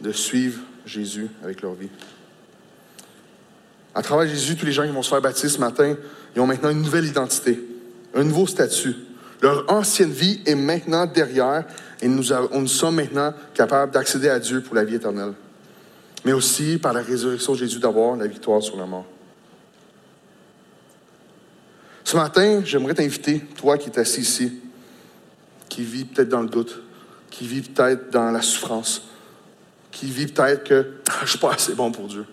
de 0.00 0.12
suivre 0.12 0.60
Jésus 0.86 1.26
avec 1.42 1.60
leur 1.60 1.74
vie. 1.74 1.88
À 3.96 4.02
travers 4.02 4.28
Jésus, 4.28 4.54
tous 4.54 4.64
les 4.64 4.70
gens 4.70 4.84
qui 4.84 4.92
vont 4.92 5.02
se 5.02 5.08
faire 5.08 5.20
baptiser 5.20 5.48
ce 5.48 5.58
matin, 5.58 5.96
ils 6.36 6.40
ont 6.40 6.46
maintenant 6.46 6.70
une 6.70 6.82
nouvelle 6.82 7.06
identité, 7.06 7.60
un 8.14 8.22
nouveau 8.22 8.46
statut. 8.46 8.94
Leur 9.42 9.64
ancienne 9.72 10.12
vie 10.12 10.40
est 10.46 10.54
maintenant 10.54 11.06
derrière 11.06 11.64
et 12.00 12.06
nous, 12.06 12.26
nous 12.52 12.68
sommes 12.68 12.94
maintenant 12.94 13.34
capables 13.54 13.90
d'accéder 13.90 14.28
à 14.28 14.38
Dieu 14.38 14.60
pour 14.60 14.76
la 14.76 14.84
vie 14.84 14.94
éternelle. 14.94 15.32
Mais 16.24 16.32
aussi 16.32 16.78
par 16.78 16.92
la 16.92 17.02
résurrection 17.02 17.54
de 17.54 17.58
Jésus 17.58 17.80
d'avoir 17.80 18.14
la 18.14 18.28
victoire 18.28 18.62
sur 18.62 18.76
la 18.76 18.86
mort. 18.86 19.06
Ce 22.12 22.16
matin, 22.18 22.60
j'aimerais 22.62 22.92
t'inviter, 22.92 23.40
toi 23.56 23.78
qui 23.78 23.88
es 23.88 23.98
assis 23.98 24.20
ici, 24.20 24.60
qui 25.70 25.82
vis 25.82 26.04
peut-être 26.04 26.28
dans 26.28 26.42
le 26.42 26.48
doute, 26.50 26.82
qui 27.30 27.46
vit 27.46 27.62
peut-être 27.62 28.10
dans 28.10 28.30
la 28.30 28.42
souffrance, 28.42 29.08
qui 29.90 30.10
vit 30.10 30.26
peut-être 30.26 30.62
que 30.62 30.96
ah, 31.08 31.12
je 31.20 31.22
ne 31.22 31.28
suis 31.28 31.38
pas 31.38 31.54
assez 31.54 31.74
bon 31.74 31.90
pour 31.90 32.08
Dieu. 32.08 32.26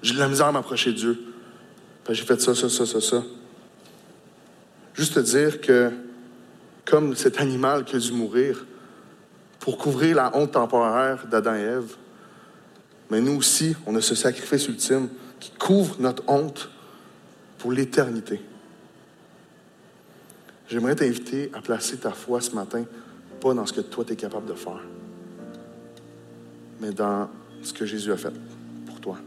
J'ai 0.00 0.14
de 0.14 0.20
la 0.20 0.28
misère 0.28 0.46
à 0.46 0.52
m'approcher 0.52 0.92
de 0.92 0.96
Dieu. 0.96 1.18
J'ai 2.08 2.24
fait 2.24 2.40
ça, 2.40 2.54
ça, 2.54 2.70
ça, 2.70 2.86
ça, 2.86 2.98
ça. 2.98 3.22
Juste 4.94 5.16
te 5.16 5.20
dire 5.20 5.60
que, 5.60 5.90
comme 6.86 7.14
cet 7.14 7.38
animal 7.38 7.84
qui 7.84 7.96
a 7.96 7.98
dû 7.98 8.12
mourir 8.12 8.64
pour 9.60 9.76
couvrir 9.76 10.16
la 10.16 10.34
honte 10.34 10.52
temporaire 10.52 11.26
d'Adam 11.26 11.56
et 11.56 11.60
Ève, 11.60 11.94
mais 13.10 13.20
nous 13.20 13.36
aussi, 13.36 13.76
on 13.84 13.94
a 13.96 14.00
ce 14.00 14.14
sacrifice 14.14 14.66
ultime 14.66 15.10
qui 15.38 15.50
couvre 15.50 15.96
notre 15.98 16.22
honte 16.26 16.70
pour 17.58 17.70
l'éternité. 17.70 18.40
J'aimerais 20.68 20.96
t'inviter 20.96 21.50
à 21.54 21.60
placer 21.60 21.96
ta 21.96 22.10
foi 22.10 22.40
ce 22.40 22.54
matin 22.54 22.84
pas 23.40 23.54
dans 23.54 23.66
ce 23.66 23.72
que 23.72 23.80
toi, 23.80 24.04
tu 24.04 24.14
es 24.14 24.16
capable 24.16 24.46
de 24.46 24.54
faire, 24.54 24.82
mais 26.80 26.90
dans 26.90 27.28
ce 27.62 27.72
que 27.72 27.84
Jésus 27.84 28.12
a 28.12 28.16
fait 28.16 28.32
pour 28.86 29.00
toi, 29.00 29.18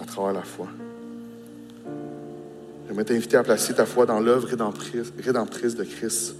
à 0.00 0.04
travers 0.04 0.32
la 0.32 0.42
foi. 0.42 0.68
J'aimerais 2.86 3.04
t'inviter 3.04 3.36
à 3.36 3.42
placer 3.42 3.74
ta 3.74 3.86
foi 3.86 4.06
dans 4.06 4.20
l'œuvre 4.20 4.48
rédemptrice 4.48 5.74
de 5.74 5.84
Christ 5.84 6.36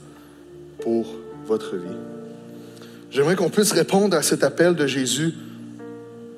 pour 0.81 1.07
votre 1.47 1.77
vie. 1.77 1.97
J'aimerais 3.11 3.37
qu'on 3.37 3.51
puisse 3.51 3.73
répondre 3.73 4.17
à 4.17 4.23
cet 4.23 4.45
appel 4.45 4.75
de 4.75 4.87
Jésus 4.87 5.33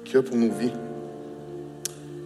qu'il 0.04 0.14
y 0.14 0.18
a 0.18 0.22
pour 0.22 0.36
nos 0.36 0.50
vies. 0.50 0.72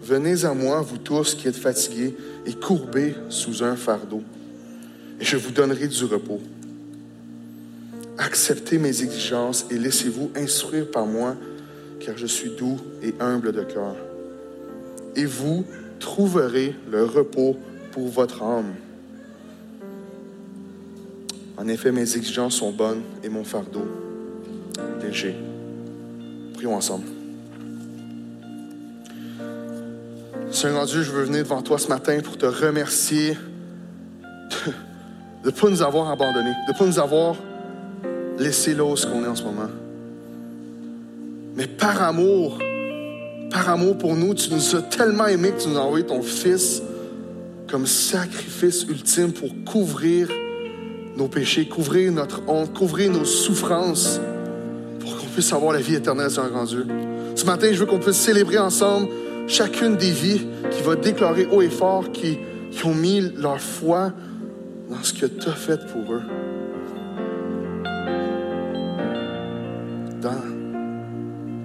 Venez 0.03 0.45
à 0.45 0.53
moi, 0.53 0.81
vous 0.81 0.99
tous 0.99 1.35
qui 1.35 1.49
êtes 1.49 1.57
fatigués 1.57 2.17
et 2.47 2.53
courbés 2.53 3.15
sous 3.29 3.63
un 3.63 3.77
fardeau, 3.77 4.23
et 5.21 5.25
je 5.25 5.37
vous 5.37 5.51
donnerai 5.51 5.89
du 5.89 6.05
repos. 6.05 6.41
Acceptez 8.19 8.79
mes 8.79 9.03
exigences 9.03 9.67
et 9.71 9.79
laissez-vous 9.79 10.31
instruire 10.37 10.91
par 10.91 11.07
moi, 11.07 11.37
car 12.01 12.17
je 12.17 12.27
suis 12.27 12.51
doux 12.51 12.79
et 13.03 13.15
humble 13.21 13.53
de 13.53 13.63
cœur. 13.63 13.97
Et 15.17 15.25
vous 15.25 15.65
trouverez 15.99 16.75
le 16.91 17.05
repos 17.05 17.57
pour 17.93 18.09
votre 18.09 18.43
âme. 18.43 18.75
En 21.57 21.69
effet, 21.69 21.93
mes 21.93 22.17
exigences 22.17 22.57
sont 22.57 22.73
bonnes 22.73 23.03
et 23.23 23.29
mon 23.29 23.45
fardeau 23.45 23.87
léger. 25.03 25.35
Prions 26.55 26.75
ensemble. 26.75 27.07
Seigneur 30.51 30.87
Dieu, 30.87 31.03
je 31.03 31.11
veux 31.11 31.25
venir 31.25 31.45
devant 31.45 31.63
toi 31.63 31.79
ce 31.79 31.89
matin 31.89 32.21
pour 32.23 32.37
te 32.37 32.47
remercier 32.47 33.37
ne 35.45 35.51
pas 35.51 35.69
nous 35.69 35.83
avoir 35.83 36.11
abandonnés, 36.11 36.53
de 36.67 36.73
ne 36.73 36.79
pas 36.79 36.87
nous 36.87 36.99
avoir 36.99 37.37
laisser 38.39 38.75
là 38.75 38.85
où 38.85 38.95
qu'on 38.95 39.25
est 39.25 39.29
en 39.29 39.35
ce 39.35 39.43
moment. 39.43 39.69
Mais 41.57 41.67
par 41.67 42.03
amour, 42.03 42.59
par 43.51 43.69
amour 43.69 43.99
pour 43.99 44.15
nous, 44.15 44.35
tu 44.35 44.53
nous 44.53 44.77
as 44.77 44.83
tellement 44.83 45.27
aimés 45.27 45.53
que 45.53 45.63
tu 45.63 45.69
nous 45.69 45.77
as 45.77 45.83
envoyé 45.83 46.07
ton 46.07 46.23
Fils 46.23 46.83
comme 47.71 47.87
sacrifice 47.87 48.85
ultime 48.85 49.33
pour 49.33 49.49
couvrir 49.65 50.29
nos 51.17 51.29
péchés, 51.29 51.67
couvrir 51.67 52.13
notre 52.13 52.43
honte, 52.49 52.73
couvrir 52.73 53.11
nos 53.11 53.25
souffrances, 53.25 54.21
pour 55.01 55.17
qu'on 55.17 55.27
puisse 55.27 55.53
avoir 55.53 55.73
la 55.73 55.81
vie 55.81 55.95
éternelle 55.95 56.31
sur 56.31 56.43
un 56.43 56.49
grand 56.49 56.65
Dieu. 56.65 56.87
Ce 57.35 57.45
matin, 57.45 57.69
je 57.73 57.79
veux 57.79 57.87
qu'on 57.87 57.99
puisse 57.99 58.17
célébrer 58.17 58.59
ensemble 58.59 59.09
chacune 59.47 59.97
des 59.97 60.11
vies 60.11 60.47
qui 60.71 60.83
va 60.83 60.97
déclarer 60.97 61.47
haut 61.51 61.63
et 61.63 61.71
fort, 61.71 62.13
qui, 62.13 62.39
ont 62.85 62.95
mis 62.95 63.21
leur 63.37 63.61
foi 63.61 64.13
ce 65.03 65.13
que 65.13 65.27
tu 65.27 65.49
as 65.49 65.53
fait 65.53 65.81
pour 65.89 66.15
eux. 66.15 66.23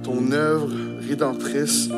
ton 0.07 0.31
œuvre 0.31 0.69
rédemptrice 1.07 1.89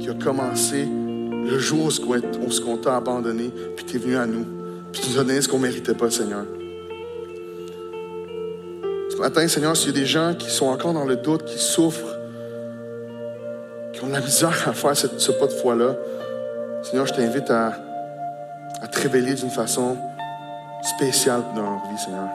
qui 0.00 0.08
a 0.08 0.14
commencé 0.14 0.86
le 0.86 1.58
jour 1.58 1.86
où 1.86 1.90
ce 1.90 2.60
qu'on 2.60 2.76
t'a 2.76 2.96
abandonné, 2.96 3.50
puis 3.76 3.84
tu 3.86 3.96
es 3.96 3.98
venu 3.98 4.16
à 4.16 4.26
nous, 4.26 4.44
puis 4.92 5.00
tu 5.00 5.10
nous 5.10 5.18
as 5.18 5.24
donné 5.24 5.40
ce 5.40 5.48
qu'on 5.48 5.58
ne 5.58 5.62
méritait 5.62 5.94
pas, 5.94 6.10
Seigneur. 6.10 6.44
Ce 9.10 9.16
matin, 9.16 9.48
Seigneur, 9.48 9.76
s'il 9.76 9.94
y 9.94 9.96
a 9.96 10.00
des 10.00 10.06
gens 10.06 10.34
qui 10.38 10.50
sont 10.50 10.66
encore 10.66 10.92
dans 10.92 11.04
le 11.04 11.16
doute, 11.16 11.44
qui 11.44 11.58
souffrent, 11.58 12.18
qui 13.92 14.02
ont 14.02 14.10
la 14.10 14.20
misère 14.20 14.68
à 14.68 14.72
faire 14.72 14.96
ce 14.96 15.32
pas 15.32 15.46
de 15.46 15.52
foi-là, 15.52 15.96
Seigneur, 16.82 17.06
je 17.06 17.14
t'invite 17.14 17.50
à, 17.50 17.78
à 18.82 18.88
te 18.88 19.00
révéler 19.00 19.34
d'une 19.34 19.50
façon 19.50 19.96
spéciale 20.84 21.42
dans 21.54 21.62
leur 21.62 21.82
vie, 21.90 21.98
Seigneur. 21.98 22.28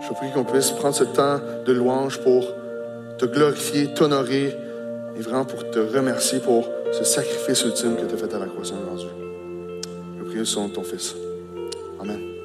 Je 0.00 0.12
prie 0.14 0.30
qu'on 0.32 0.44
puisse 0.44 0.70
prendre 0.70 0.94
ce 0.94 1.04
temps 1.04 1.40
de 1.66 1.72
louange 1.72 2.18
pour 2.18 2.46
te 3.18 3.26
glorifier, 3.26 3.92
t'honorer 3.94 4.56
et 5.16 5.20
vraiment 5.20 5.44
pour 5.44 5.68
te 5.70 5.78
remercier 5.78 6.38
pour 6.38 6.68
ce 6.92 7.04
sacrifice 7.04 7.64
ultime 7.64 7.96
que 7.96 8.06
tu 8.06 8.14
as 8.14 8.18
fait 8.18 8.34
à 8.34 8.38
la 8.38 8.46
croix, 8.46 8.64
Seigneur 8.64 8.94
Dieu. 8.96 9.08
Je 10.18 10.24
prie 10.24 10.40
au 10.40 10.68
de 10.68 10.74
ton 10.74 10.82
Fils. 10.82 11.14
Amen. 12.00 12.37